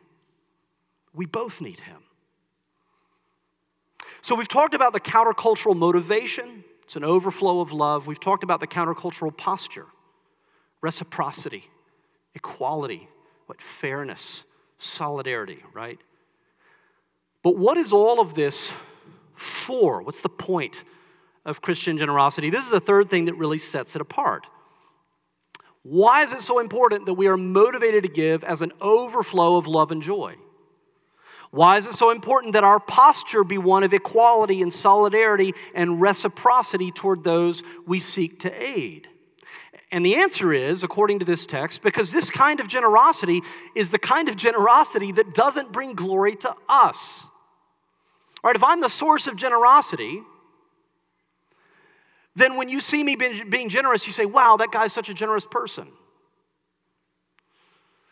We 1.13 1.26
both 1.26 1.62
need 1.62 1.82
him. 1.82 2.02
So 4.22 4.36
we've 4.36 4.48
talked 4.48 4.74
about 4.74 4.93
the 4.93 5.00
countercultural 5.00 5.76
motivation, 5.76 6.63
it's 6.84 6.95
an 6.95 7.04
overflow 7.04 7.62
of 7.62 7.72
love. 7.72 8.08
We've 8.08 8.19
talked 8.19 8.43
about 8.43 8.60
the 8.60 8.67
countercultural 8.67 9.38
posture, 9.38 9.86
reciprocity, 10.82 11.69
equality, 12.34 13.08
what 13.45 13.62
fairness, 13.62 14.43
solidarity, 14.80 15.63
right? 15.72 16.00
But 17.43 17.58
what 17.58 17.78
is 17.78 17.93
all 17.93 18.19
of 18.19 18.34
this 18.34 18.72
for? 19.36 20.02
What's 20.02 20.22
the 20.22 20.30
point 20.30 20.84
of 21.50 21.62
Christian 21.62 21.98
generosity? 21.98 22.50
This 22.50 22.66
is 22.66 22.72
a 22.72 22.80
third 22.80 23.10
thing 23.10 23.26
that 23.26 23.36
really 23.36 23.58
sets 23.58 23.96
it 23.96 24.02
apart. 24.02 24.48
Why 25.84 26.24
is 26.24 26.34
it 26.34 26.42
so 26.42 26.60
important 26.60 27.06
that 27.06 27.14
we 27.14 27.28
are 27.28 27.38
motivated 27.38 28.04
to 28.04 28.10
give 28.10 28.44
as 28.44 28.62
an 28.62 28.72
overflow 28.82 29.58
of 29.58 29.68
love 29.68 29.92
and 29.92 30.02
joy? 30.02 30.36
Why 31.52 31.78
is 31.78 31.86
it 31.86 31.94
so 31.94 32.12
important 32.12 32.54
that 32.54 32.64
our 32.64 32.80
posture 32.80 33.44
be 33.44 33.58
one 33.58 33.84
of 33.84 33.94
equality 33.94 34.62
and 34.62 34.72
solidarity 34.72 35.54
and 35.74 36.00
reciprocity 36.00 36.92
toward 36.92 37.24
those 37.24 37.64
we 37.88 38.00
seek 38.00 38.40
to 38.42 38.64
aid? 38.64 39.08
And 39.92 40.06
the 40.06 40.18
answer 40.18 40.54
is, 40.54 40.84
according 40.84 41.20
to 41.20 41.26
this 41.26 41.48
text, 41.48 41.82
because 41.82 42.12
this 42.12 42.30
kind 42.30 42.60
of 42.60 42.68
generosity 42.68 43.42
is 43.74 43.90
the 43.90 43.98
kind 43.98 44.30
of 44.30 44.36
generosity 44.36 45.12
that 45.14 45.34
doesn't 45.34 45.72
bring 45.72 45.96
glory 45.96 46.36
to 46.36 46.54
us. 46.68 47.24
All 48.44 48.50
right, 48.50 48.56
if 48.56 48.64
I'm 48.64 48.82
the 48.82 48.90
source 48.90 49.26
of 49.26 49.36
generosity, 49.36 50.22
then 52.36 52.56
when 52.58 52.70
you 52.70 52.80
see 52.80 53.04
me 53.04 53.15
being 53.15 53.70
generous, 53.70 54.06
you 54.06 54.13
say, 54.13 54.26
wow, 54.26 54.56
that 54.58 54.72
guy's 54.72 54.94
such 54.94 55.10
a 55.10 55.13
generous 55.13 55.46
person. 55.46 55.88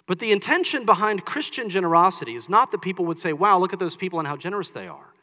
But 0.06 0.20
the 0.20 0.32
intention 0.32 0.86
behind 0.86 1.26
Christian 1.26 1.70
generosity 1.70 2.36
is 2.36 2.50
not 2.50 2.72
that 2.72 2.82
people 2.82 3.06
would 3.06 3.20
say, 3.20 3.34
wow, 3.34 3.60
look 3.60 3.74
at 3.74 3.80
those 3.80 3.96
people 3.96 4.20
and 4.20 4.28
how 4.28 4.38
generous 4.38 4.72
they 4.72 4.88
are. 4.88 5.14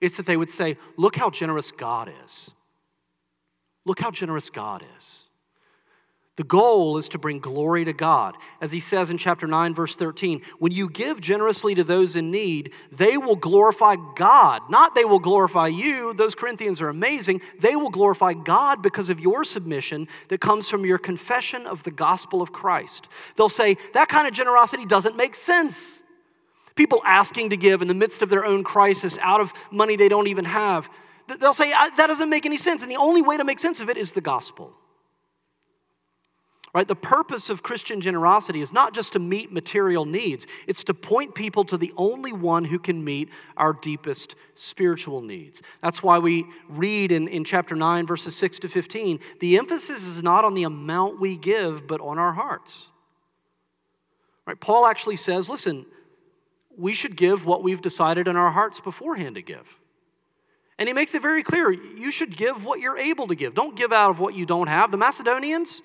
It's 0.00 0.16
that 0.16 0.26
they 0.26 0.36
would 0.36 0.50
say, 0.50 0.76
look 0.96 1.16
how 1.16 1.28
generous 1.28 1.72
God 1.72 2.10
is. 2.24 2.50
Look 3.84 3.98
how 3.98 4.10
generous 4.10 4.48
God 4.48 4.84
is. 4.96 5.24
The 6.38 6.44
goal 6.44 6.98
is 6.98 7.08
to 7.08 7.18
bring 7.18 7.40
glory 7.40 7.84
to 7.84 7.92
God. 7.92 8.36
As 8.60 8.70
he 8.70 8.78
says 8.78 9.10
in 9.10 9.18
chapter 9.18 9.48
9, 9.48 9.74
verse 9.74 9.96
13, 9.96 10.40
when 10.60 10.70
you 10.70 10.88
give 10.88 11.20
generously 11.20 11.74
to 11.74 11.82
those 11.82 12.14
in 12.14 12.30
need, 12.30 12.70
they 12.92 13.16
will 13.16 13.34
glorify 13.34 13.96
God. 14.14 14.62
Not 14.70 14.94
they 14.94 15.04
will 15.04 15.18
glorify 15.18 15.66
you. 15.66 16.14
Those 16.14 16.36
Corinthians 16.36 16.80
are 16.80 16.90
amazing. 16.90 17.40
They 17.58 17.74
will 17.74 17.90
glorify 17.90 18.34
God 18.34 18.82
because 18.82 19.08
of 19.08 19.18
your 19.18 19.42
submission 19.42 20.06
that 20.28 20.40
comes 20.40 20.68
from 20.68 20.84
your 20.86 20.96
confession 20.96 21.66
of 21.66 21.82
the 21.82 21.90
gospel 21.90 22.40
of 22.40 22.52
Christ. 22.52 23.08
They'll 23.34 23.48
say, 23.48 23.76
that 23.94 24.08
kind 24.08 24.28
of 24.28 24.32
generosity 24.32 24.86
doesn't 24.86 25.16
make 25.16 25.34
sense. 25.34 26.04
People 26.76 27.02
asking 27.04 27.50
to 27.50 27.56
give 27.56 27.82
in 27.82 27.88
the 27.88 27.94
midst 27.94 28.22
of 28.22 28.30
their 28.30 28.44
own 28.44 28.62
crisis 28.62 29.18
out 29.22 29.40
of 29.40 29.52
money 29.72 29.96
they 29.96 30.08
don't 30.08 30.28
even 30.28 30.44
have. 30.44 30.88
They'll 31.40 31.52
say, 31.52 31.72
that 31.72 31.96
doesn't 31.96 32.30
make 32.30 32.46
any 32.46 32.58
sense. 32.58 32.82
And 32.82 32.90
the 32.92 32.96
only 32.96 33.22
way 33.22 33.36
to 33.36 33.42
make 33.42 33.58
sense 33.58 33.80
of 33.80 33.90
it 33.90 33.96
is 33.96 34.12
the 34.12 34.20
gospel. 34.20 34.72
Right? 36.74 36.86
The 36.86 36.94
purpose 36.94 37.48
of 37.48 37.62
Christian 37.62 38.00
generosity 38.00 38.60
is 38.60 38.72
not 38.72 38.92
just 38.92 39.14
to 39.14 39.18
meet 39.18 39.50
material 39.50 40.04
needs, 40.04 40.46
it's 40.66 40.84
to 40.84 40.94
point 40.94 41.34
people 41.34 41.64
to 41.64 41.78
the 41.78 41.92
only 41.96 42.32
one 42.32 42.64
who 42.64 42.78
can 42.78 43.02
meet 43.02 43.30
our 43.56 43.72
deepest 43.72 44.34
spiritual 44.54 45.22
needs. 45.22 45.62
That's 45.82 46.02
why 46.02 46.18
we 46.18 46.46
read 46.68 47.10
in, 47.10 47.26
in 47.28 47.44
chapter 47.44 47.74
9, 47.74 48.06
verses 48.06 48.36
6 48.36 48.58
to 48.60 48.68
15 48.68 49.20
the 49.40 49.56
emphasis 49.56 50.06
is 50.06 50.22
not 50.22 50.44
on 50.44 50.54
the 50.54 50.64
amount 50.64 51.20
we 51.20 51.36
give, 51.36 51.86
but 51.86 52.00
on 52.00 52.18
our 52.18 52.32
hearts. 52.32 52.90
Right? 54.46 54.58
Paul 54.58 54.86
actually 54.86 55.16
says, 55.16 55.48
listen, 55.48 55.86
we 56.76 56.94
should 56.94 57.16
give 57.16 57.44
what 57.44 57.62
we've 57.62 57.82
decided 57.82 58.28
in 58.28 58.36
our 58.36 58.50
hearts 58.50 58.80
beforehand 58.80 59.34
to 59.34 59.42
give. 59.42 59.66
And 60.78 60.88
he 60.88 60.92
makes 60.92 61.14
it 61.14 61.22
very 61.22 61.42
clear 61.42 61.70
you 61.72 62.10
should 62.10 62.36
give 62.36 62.64
what 62.64 62.80
you're 62.80 62.96
able 62.96 63.26
to 63.28 63.34
give. 63.34 63.54
Don't 63.54 63.76
give 63.76 63.92
out 63.92 64.10
of 64.10 64.20
what 64.20 64.34
you 64.34 64.46
don't 64.46 64.68
have. 64.68 64.92
The 64.92 64.96
Macedonians, 64.96 65.82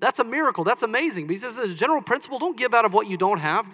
that's 0.00 0.20
a 0.20 0.24
miracle. 0.24 0.64
That's 0.64 0.82
amazing. 0.82 1.26
But 1.26 1.32
he 1.32 1.38
says, 1.38 1.58
as 1.58 1.72
a 1.72 1.74
general 1.74 2.02
principle, 2.02 2.38
don't 2.38 2.56
give 2.56 2.74
out 2.74 2.84
of 2.84 2.92
what 2.92 3.08
you 3.08 3.16
don't 3.16 3.38
have. 3.38 3.66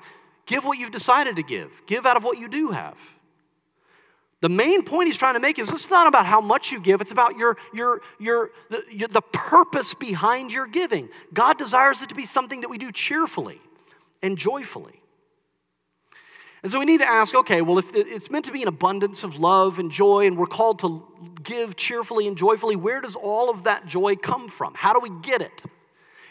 Give 0.47 0.65
what 0.65 0.79
you've 0.79 0.93
decided 0.93 1.37
to 1.37 1.43
give. 1.43 1.71
Give 1.87 2.07
out 2.07 2.17
of 2.17 2.25
what 2.25 2.39
you 2.39 2.49
do 2.49 2.71
have. 2.71 2.97
The 4.41 4.51
main 4.51 4.83
point 4.83 5.07
he's 5.07 5.17
trying 5.17 5.35
to 5.35 5.41
make 5.41 5.59
is 5.59 5.73
it's 5.73 5.89
not 5.89 6.07
about 6.07 6.27
how 6.27 6.41
much 6.41 6.71
you 6.71 6.79
give, 6.79 7.01
it's 7.01 7.13
about 7.13 7.37
your, 7.39 7.57
your, 7.73 8.03
your, 8.21 8.51
the, 8.69 8.85
your, 8.91 9.09
the 9.09 9.23
purpose 9.23 9.95
behind 9.95 10.53
your 10.53 10.67
giving. 10.67 11.09
God 11.33 11.57
desires 11.57 12.03
it 12.03 12.11
to 12.11 12.15
be 12.15 12.27
something 12.27 12.61
that 12.61 12.69
we 12.69 12.77
do 12.77 12.93
cheerfully 12.93 13.59
and 14.23 14.37
joyfully. 14.37 15.01
And 16.63 16.71
so 16.71 16.79
we 16.79 16.85
need 16.85 17.01
to 17.01 17.09
ask 17.09 17.35
okay, 17.35 17.63
well, 17.63 17.79
if 17.79 17.95
it's 17.95 18.31
meant 18.31 18.45
to 18.47 18.53
be 18.53 18.61
an 18.61 18.69
abundance 18.69 19.23
of 19.23 19.39
love 19.39 19.79
and 19.79 19.91
joy, 19.91 20.27
and 20.27 20.37
we're 20.37 20.47
called 20.47 20.79
to 20.81 21.03
give 21.43 21.77
cheerfully 21.77 22.27
and 22.27 22.37
joyfully, 22.37 22.77
where 22.77 23.01
does 23.01 23.17
all 23.17 23.49
of 23.49 23.65
that 23.65 23.87
joy 23.87 24.15
come 24.17 24.49
from? 24.49 24.75
How 24.75 24.93
do 24.93 25.01
we 25.01 25.11
get 25.23 25.41
it? 25.41 25.63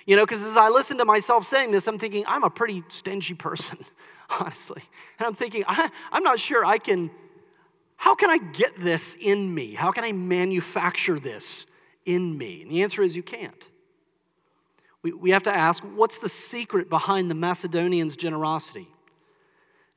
You 0.06 0.16
know, 0.16 0.26
because 0.26 0.44
as 0.44 0.58
I 0.58 0.70
listen 0.70 0.98
to 0.98 1.06
myself 1.06 1.46
saying 1.46 1.72
this, 1.72 1.88
I'm 1.88 1.98
thinking, 1.98 2.26
I'm 2.28 2.44
a 2.44 2.50
pretty 2.50 2.84
stingy 2.90 3.34
person, 3.34 3.78
honestly. 4.40 4.82
And 5.20 5.28
I'm 5.28 5.34
thinking, 5.34 5.64
I, 5.68 5.90
I'm 6.12 6.24
not 6.24 6.40
sure 6.40 6.66
I 6.66 6.78
can, 6.78 7.10
how 7.96 8.16
can 8.16 8.30
I 8.30 8.38
get 8.38 8.80
this 8.80 9.16
in 9.20 9.54
me? 9.54 9.74
How 9.74 9.92
can 9.92 10.04
I 10.04 10.12
manufacture 10.12 11.20
this 11.20 11.66
in 12.06 12.38
me? 12.38 12.64
And 12.64 12.72
the 12.72 12.84
answer 12.84 13.02
is 13.02 13.16
you 13.16 13.24
can't. 13.24 13.70
We, 15.04 15.14
we 15.14 15.32
have 15.32 15.44
to 15.44 15.56
ask, 15.56 15.84
what's 15.84 16.18
the 16.18 16.30
secret 16.30 16.90
behind 16.90 17.30
the 17.30 17.36
Macedonians' 17.36 18.16
generosity? 18.16 18.88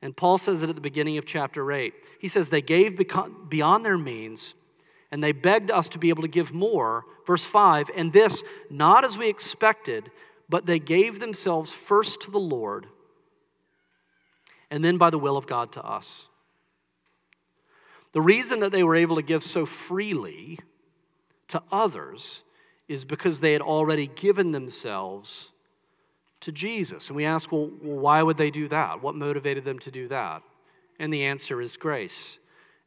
And 0.01 0.15
Paul 0.15 0.37
says 0.37 0.61
it 0.61 0.69
at 0.69 0.75
the 0.75 0.81
beginning 0.81 1.17
of 1.17 1.25
chapter 1.25 1.71
8. 1.71 1.93
He 2.19 2.27
says, 2.27 2.49
They 2.49 2.61
gave 2.61 3.01
beyond 3.49 3.85
their 3.85 3.97
means 3.97 4.53
and 5.11 5.23
they 5.23 5.31
begged 5.31 5.71
us 5.71 5.89
to 5.89 5.97
be 5.97 6.09
able 6.09 6.23
to 6.23 6.27
give 6.27 6.53
more. 6.53 7.05
Verse 7.27 7.45
5 7.45 7.91
And 7.95 8.11
this, 8.11 8.43
not 8.71 9.03
as 9.03 9.17
we 9.17 9.27
expected, 9.27 10.09
but 10.49 10.65
they 10.65 10.79
gave 10.79 11.19
themselves 11.19 11.71
first 11.71 12.21
to 12.21 12.31
the 12.31 12.39
Lord, 12.39 12.87
and 14.71 14.83
then 14.83 14.97
by 14.97 15.09
the 15.09 15.19
will 15.19 15.37
of 15.37 15.45
God 15.45 15.73
to 15.73 15.83
us. 15.83 16.27
The 18.13 18.21
reason 18.21 18.61
that 18.61 18.71
they 18.71 18.81
were 18.81 18.95
able 18.95 19.17
to 19.17 19.21
give 19.21 19.43
so 19.43 19.65
freely 19.65 20.57
to 21.49 21.61
others 21.71 22.41
is 22.87 23.03
because 23.03 23.41
they 23.41 23.51
had 23.51 23.61
already 23.61 24.07
given 24.07 24.53
themselves 24.53 25.51
to 26.39 26.53
Jesus. 26.53 27.09
And 27.09 27.17
we 27.17 27.25
ask, 27.25 27.51
well, 27.51 27.69
why 27.81 28.23
would 28.23 28.37
they 28.37 28.49
do 28.49 28.69
that? 28.69 29.03
What 29.03 29.15
motivated 29.15 29.65
them 29.65 29.79
to 29.79 29.91
do 29.91 30.07
that? 30.07 30.41
And 30.97 31.11
the 31.13 31.25
answer 31.25 31.61
is 31.61 31.75
grace. 31.75 32.39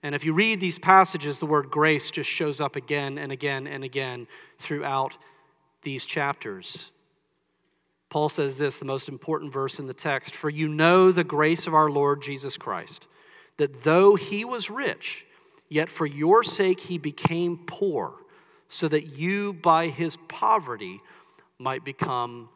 And 0.03 0.15
if 0.15 0.25
you 0.25 0.33
read 0.33 0.61
these 0.61 0.79
passages, 0.79 1.39
the 1.39 1.47
word 1.47 1.71
grace 1.71 2.11
just 2.11 2.31
shows 2.31 2.61
up 2.61 2.77
again 2.77 3.19
and 3.19 3.31
again 3.31 3.67
and 3.67 3.85
again 3.85 4.27
throughout 4.59 5.17
these 5.83 6.07
chapters. 6.07 6.91
Paul 8.09 8.29
says 8.29 8.57
this, 8.57 8.79
the 8.79 8.85
most 8.85 9.09
important 9.09 9.53
verse 9.53 9.79
in 9.79 9.87
the 9.87 9.95
text 9.95 10.35
For 10.35 10.51
you 10.51 10.69
know 10.69 11.13
the 11.13 11.25
grace 11.25 11.67
of 11.67 11.75
our 11.75 11.91
Lord 11.91 12.23
Jesus 12.23 12.57
Christ, 12.57 13.07
that 13.59 13.83
though 13.83 14.17
he 14.17 14.45
was 14.45 14.71
rich, 14.71 15.27
yet 15.69 15.89
for 15.89 16.07
your 16.07 16.43
sake 16.43 16.81
he 16.81 16.99
became 16.99 17.59
poor, 17.67 18.15
so 18.69 18.89
that 18.89 19.19
you 19.19 19.53
by 19.53 19.89
his 19.89 20.17
poverty 20.29 21.01
might 21.59 21.85
become 21.85 22.49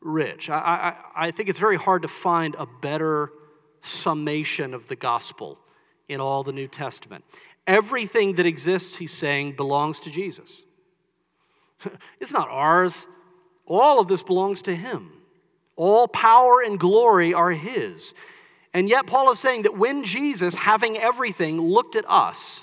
rich. 0.00 0.50
I, 0.50 0.94
I, 1.16 1.26
I 1.26 1.30
think 1.30 1.48
it's 1.48 1.58
very 1.58 1.76
hard 1.76 2.02
to 2.02 2.08
find 2.08 2.54
a 2.56 2.66
better 2.66 3.32
summation 3.80 4.74
of 4.74 4.86
the 4.88 4.96
gospel 4.96 5.58
in 6.10 6.20
all 6.20 6.42
the 6.42 6.52
New 6.52 6.66
Testament. 6.66 7.24
Everything 7.66 8.34
that 8.34 8.46
exists, 8.46 8.96
he's 8.96 9.12
saying, 9.12 9.52
belongs 9.52 10.00
to 10.00 10.10
Jesus. 10.10 10.62
it's 12.20 12.32
not 12.32 12.48
ours. 12.48 13.06
All 13.66 14.00
of 14.00 14.08
this 14.08 14.22
belongs 14.22 14.62
to 14.62 14.74
him. 14.74 15.12
All 15.76 16.08
power 16.08 16.62
and 16.62 16.78
glory 16.78 17.32
are 17.32 17.52
his. 17.52 18.12
And 18.74 18.88
yet, 18.88 19.06
Paul 19.06 19.30
is 19.30 19.38
saying 19.38 19.62
that 19.62 19.76
when 19.76 20.04
Jesus, 20.04 20.54
having 20.54 20.98
everything, 20.98 21.60
looked 21.60 21.96
at 21.96 22.04
us, 22.08 22.62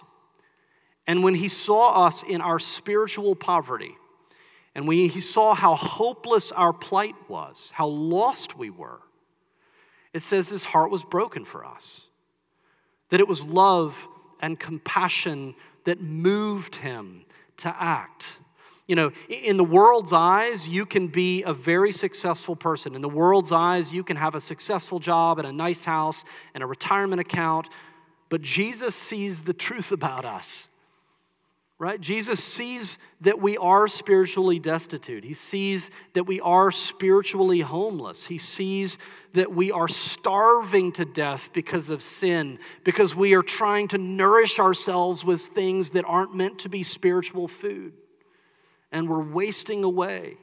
and 1.06 1.24
when 1.24 1.36
he 1.36 1.48
saw 1.48 2.06
us 2.06 2.24
in 2.24 2.42
our 2.42 2.60
spiritual 2.60 3.36
poverty, 3.36 3.96
and 4.76 4.88
when 4.88 5.10
he 5.10 5.22
saw 5.22 5.54
how 5.54 5.76
hopeless 5.76 6.52
our 6.52 6.74
plight 6.74 7.16
was, 7.30 7.72
how 7.74 7.88
lost 7.88 8.58
we 8.58 8.70
were, 8.70 9.00
it 10.14 10.22
says 10.22 10.50
his 10.50 10.66
heart 10.66 10.92
was 10.92 11.04
broken 11.04 11.46
for 11.46 11.66
us 11.66 12.07
that 13.10 13.20
it 13.20 13.28
was 13.28 13.44
love 13.44 14.08
and 14.40 14.60
compassion 14.60 15.56
that 15.86 16.02
moved 16.02 16.76
him 16.76 17.26
to 17.58 17.76
act. 17.80 18.38
You 18.88 18.96
know, 18.96 19.12
in 19.28 19.58
the 19.58 19.64
world's 19.64 20.14
eyes, 20.14 20.68
you 20.68 20.86
can 20.86 21.08
be 21.08 21.44
a 21.44 21.54
very 21.54 21.92
successful 21.92 22.56
person. 22.56 22.96
In 22.96 23.02
the 23.02 23.10
world's 23.10 23.52
eyes, 23.52 23.92
you 23.92 24.04
can 24.04 24.16
have 24.16 24.34
a 24.34 24.42
successful 24.42 25.00
job 25.00 25.40
and 25.40 25.48
a 25.48 25.52
nice 25.52 25.84
house 25.84 26.24
and 26.54 26.64
a 26.64 26.68
retirement 26.68 27.20
account. 27.20 27.68
But 28.30 28.42
Jesus 28.42 28.96
sees 28.96 29.42
the 29.42 29.54
truth 29.54 29.92
about 29.92 30.24
us 30.24 30.70
right? 31.80 32.02
Jesus 32.02 32.44
sees 32.44 32.98
that 33.22 33.40
we 33.40 33.56
are 33.58 33.88
spiritually 33.88 34.58
destitute. 34.58 35.24
He 35.24 35.36
sees 35.36 35.92
that 36.14 36.24
we 36.24 36.40
are 36.42 36.72
spiritually 36.72 37.60
homeless. 37.60 38.26
He 38.26 38.40
sees 38.40 38.98
that 39.34 39.54
we 39.54 39.72
are 39.72 39.88
starving 39.88 40.92
to 40.94 41.06
death 41.06 41.52
because 41.54 41.92
of 41.92 42.02
sin, 42.02 42.58
because 42.84 43.16
we 43.16 43.36
are 43.36 43.44
trying 43.44 43.88
to 43.90 44.00
nourish 44.00 44.60
ourselves 44.60 45.24
with 45.24 45.42
things 45.42 45.92
that 45.92 46.06
aren't 46.06 46.36
meant 46.36 46.60
to 46.60 46.70
be 46.70 46.82
spiritual 46.82 47.48
food. 47.48 47.94
And 48.92 49.08
we're 49.08 49.22
wasting 49.22 49.84
away. 49.84 50.38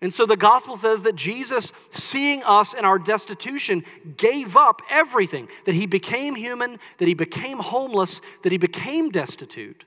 And 0.00 0.14
so 0.14 0.24
the 0.24 0.36
gospel 0.36 0.76
says 0.76 1.00
that 1.02 1.16
Jesus, 1.16 1.72
seeing 1.90 2.44
us 2.44 2.74
in 2.74 2.84
our 2.84 3.00
destitution, 3.00 3.82
gave 4.16 4.56
up 4.56 4.82
everything. 4.88 5.48
That 5.64 5.74
he 5.74 5.86
became 5.86 6.36
human, 6.36 6.78
that 6.98 7.08
he 7.08 7.14
became 7.14 7.58
homeless, 7.58 8.20
that 8.44 8.52
he 8.52 8.58
became 8.58 9.10
destitute 9.10 9.84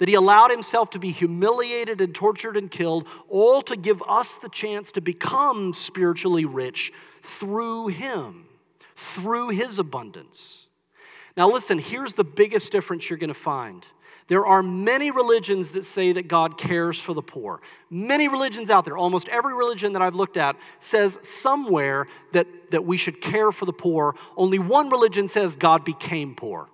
that 0.00 0.08
he 0.08 0.14
allowed 0.14 0.50
himself 0.50 0.88
to 0.88 0.98
be 0.98 1.10
humiliated 1.10 2.00
and 2.00 2.14
tortured 2.14 2.56
and 2.56 2.70
killed, 2.70 3.06
all 3.28 3.60
to 3.60 3.76
give 3.76 4.02
us 4.08 4.34
the 4.36 4.48
chance 4.48 4.90
to 4.92 5.00
become 5.02 5.74
spiritually 5.74 6.46
rich 6.46 6.90
through 7.22 7.88
him, 7.88 8.46
through 8.96 9.50
his 9.50 9.78
abundance. 9.78 10.66
Now, 11.36 11.50
listen, 11.50 11.78
here's 11.78 12.14
the 12.14 12.24
biggest 12.24 12.72
difference 12.72 13.10
you're 13.10 13.18
going 13.18 13.28
to 13.28 13.34
find. 13.34 13.86
There 14.26 14.46
are 14.46 14.62
many 14.62 15.10
religions 15.10 15.72
that 15.72 15.84
say 15.84 16.12
that 16.12 16.28
God 16.28 16.56
cares 16.56 16.98
for 16.98 17.12
the 17.12 17.20
poor. 17.20 17.60
Many 17.90 18.26
religions 18.26 18.70
out 18.70 18.86
there, 18.86 18.96
almost 18.96 19.28
every 19.28 19.54
religion 19.54 19.92
that 19.92 20.00
I've 20.00 20.14
looked 20.14 20.38
at 20.38 20.56
says 20.78 21.18
somewhere 21.20 22.06
that, 22.32 22.46
that 22.70 22.86
we 22.86 22.96
should 22.96 23.20
care 23.20 23.52
for 23.52 23.66
the 23.66 23.72
poor. 23.74 24.14
Only 24.34 24.58
one 24.58 24.88
religion 24.88 25.28
says 25.28 25.56
God 25.56 25.84
became 25.84 26.34
poor. 26.34 26.70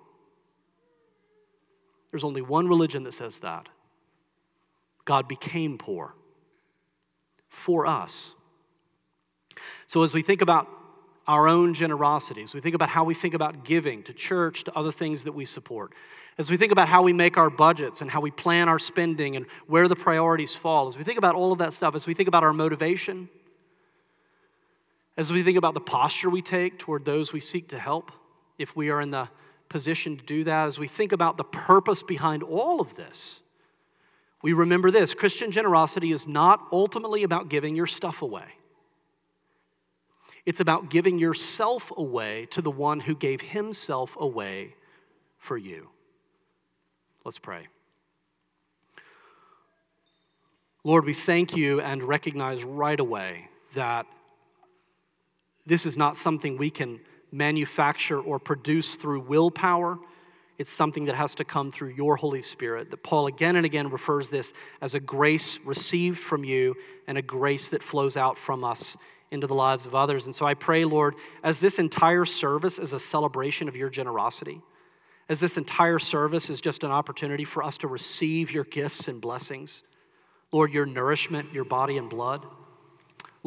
There's 2.11 2.23
only 2.23 2.41
one 2.41 2.67
religion 2.67 3.03
that 3.03 3.13
says 3.13 3.39
that. 3.39 3.67
God 5.05 5.27
became 5.27 5.77
poor 5.77 6.13
for 7.49 7.85
us. 7.87 8.33
So, 9.87 10.03
as 10.03 10.13
we 10.13 10.21
think 10.21 10.41
about 10.41 10.67
our 11.27 11.47
own 11.47 11.73
generosity, 11.73 12.43
as 12.43 12.53
we 12.53 12.61
think 12.61 12.75
about 12.75 12.89
how 12.89 13.03
we 13.03 13.13
think 13.13 13.33
about 13.33 13.65
giving 13.65 14.03
to 14.03 14.13
church, 14.13 14.63
to 14.65 14.77
other 14.77 14.91
things 14.91 15.23
that 15.23 15.33
we 15.33 15.45
support, 15.45 15.93
as 16.37 16.51
we 16.51 16.57
think 16.57 16.71
about 16.71 16.87
how 16.87 17.01
we 17.01 17.13
make 17.13 17.37
our 17.37 17.49
budgets 17.49 18.01
and 18.01 18.11
how 18.11 18.21
we 18.21 18.31
plan 18.31 18.69
our 18.69 18.79
spending 18.79 19.35
and 19.35 19.45
where 19.65 19.87
the 19.87 19.95
priorities 19.95 20.55
fall, 20.55 20.87
as 20.87 20.97
we 20.97 21.03
think 21.03 21.17
about 21.17 21.35
all 21.35 21.51
of 21.51 21.59
that 21.59 21.73
stuff, 21.73 21.95
as 21.95 22.05
we 22.05 22.13
think 22.13 22.27
about 22.27 22.43
our 22.43 22.53
motivation, 22.53 23.27
as 25.17 25.31
we 25.31 25.41
think 25.41 25.57
about 25.57 25.73
the 25.73 25.81
posture 25.81 26.29
we 26.29 26.41
take 26.41 26.77
toward 26.77 27.03
those 27.03 27.33
we 27.33 27.39
seek 27.39 27.69
to 27.69 27.79
help, 27.79 28.11
if 28.57 28.75
we 28.75 28.89
are 28.89 29.01
in 29.01 29.11
the 29.11 29.27
position 29.69 30.17
to 30.17 30.23
do 30.23 30.43
that 30.45 30.67
as 30.67 30.79
we 30.79 30.87
think 30.87 31.11
about 31.11 31.37
the 31.37 31.43
purpose 31.43 32.03
behind 32.03 32.43
all 32.43 32.79
of 32.81 32.95
this. 32.95 33.41
We 34.43 34.53
remember 34.53 34.91
this 34.91 35.13
Christian 35.13 35.51
generosity 35.51 36.11
is 36.11 36.27
not 36.27 36.67
ultimately 36.71 37.23
about 37.23 37.49
giving 37.49 37.75
your 37.75 37.87
stuff 37.87 38.21
away. 38.21 38.45
It's 40.45 40.59
about 40.59 40.89
giving 40.89 41.19
yourself 41.19 41.91
away 41.97 42.47
to 42.51 42.61
the 42.61 42.71
one 42.71 43.01
who 43.01 43.15
gave 43.15 43.41
himself 43.41 44.15
away 44.17 44.75
for 45.37 45.57
you. 45.57 45.89
Let's 47.25 47.39
pray. 47.39 47.67
Lord, 50.85 51.03
we 51.03 51.13
thank 51.13 51.57
you 51.57 51.81
and 51.81 52.01
recognize 52.01 52.63
right 52.63 52.99
away 52.99 53.49
that 53.73 54.05
this 55.65 55.85
is 55.85 55.97
not 55.97 56.15
something 56.15 56.57
we 56.57 56.69
can 56.69 57.01
manufacture 57.31 58.19
or 58.19 58.39
produce 58.39 58.95
through 58.95 59.21
willpower. 59.21 59.99
It's 60.57 60.71
something 60.71 61.05
that 61.05 61.15
has 61.15 61.35
to 61.35 61.45
come 61.45 61.71
through 61.71 61.89
your 61.89 62.15
Holy 62.15 62.41
Spirit. 62.41 62.89
That 62.89 63.03
Paul 63.03 63.27
again 63.27 63.55
and 63.55 63.65
again 63.65 63.89
refers 63.89 64.29
this 64.29 64.53
as 64.81 64.95
a 64.95 64.99
grace 64.99 65.59
received 65.63 66.19
from 66.19 66.43
you 66.43 66.75
and 67.05 67.17
a 67.17 67.21
grace 67.21 67.69
that 67.69 67.83
flows 67.83 68.17
out 68.17 68.37
from 68.37 68.63
us 68.63 68.97
into 69.29 69.45
the 69.45 69.53
lives 69.53 69.85
of 69.85 69.93
others. 69.93 70.25
And 70.25 70.35
so 70.35 70.45
I 70.45 70.53
pray, 70.53 70.85
Lord, 70.85 71.15
as 71.43 71.59
this 71.59 71.79
entire 71.79 72.25
service 72.25 72.79
is 72.79 72.93
a 72.93 72.99
celebration 72.99 73.67
of 73.67 73.75
your 73.75 73.89
generosity, 73.89 74.61
as 75.29 75.39
this 75.39 75.57
entire 75.57 75.99
service 75.99 76.49
is 76.49 76.61
just 76.61 76.83
an 76.83 76.91
opportunity 76.91 77.43
for 77.43 77.61
us 77.61 77.77
to 77.79 77.87
receive 77.87 78.51
your 78.51 78.63
gifts 78.63 79.07
and 79.07 79.19
blessings, 79.19 79.83
Lord, 80.51 80.73
your 80.73 80.85
nourishment, 80.85 81.53
your 81.53 81.65
body 81.65 81.97
and 81.97 82.09
blood. 82.09 82.45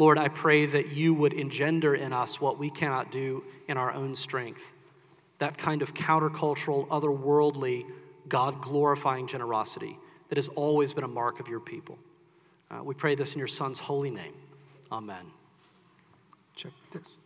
Lord, 0.01 0.17
I 0.17 0.29
pray 0.29 0.65
that 0.65 0.93
you 0.93 1.13
would 1.13 1.35
engender 1.35 1.95
in 1.95 2.15
us 2.15 2.41
what 2.41 2.59
we 2.59 2.71
cannot 2.71 3.13
do 3.13 3.45
in 3.69 3.77
our 3.77 3.93
own 3.93 4.15
strength. 4.15 4.63
That 5.41 5.59
kind 5.59 5.83
of 5.83 5.93
countercultural, 5.93 6.89
otherworldly, 6.89 7.85
God 8.27 8.63
glorifying 8.63 9.27
generosity 9.27 9.99
that 10.31 10.39
has 10.39 10.49
always 10.49 10.95
been 10.95 11.05
a 11.05 11.09
mark 11.09 11.39
of 11.39 11.49
your 11.49 11.61
people. 11.61 11.99
Uh, 12.71 12.83
we 12.83 12.95
pray 12.95 13.15
this 13.15 13.35
in 13.35 13.39
your 13.39 13.47
Son's 13.47 13.79
holy 13.79 14.11
name. 14.11 14.33
Amen. 14.91 15.27
Check 16.57 16.73
this. 16.93 17.20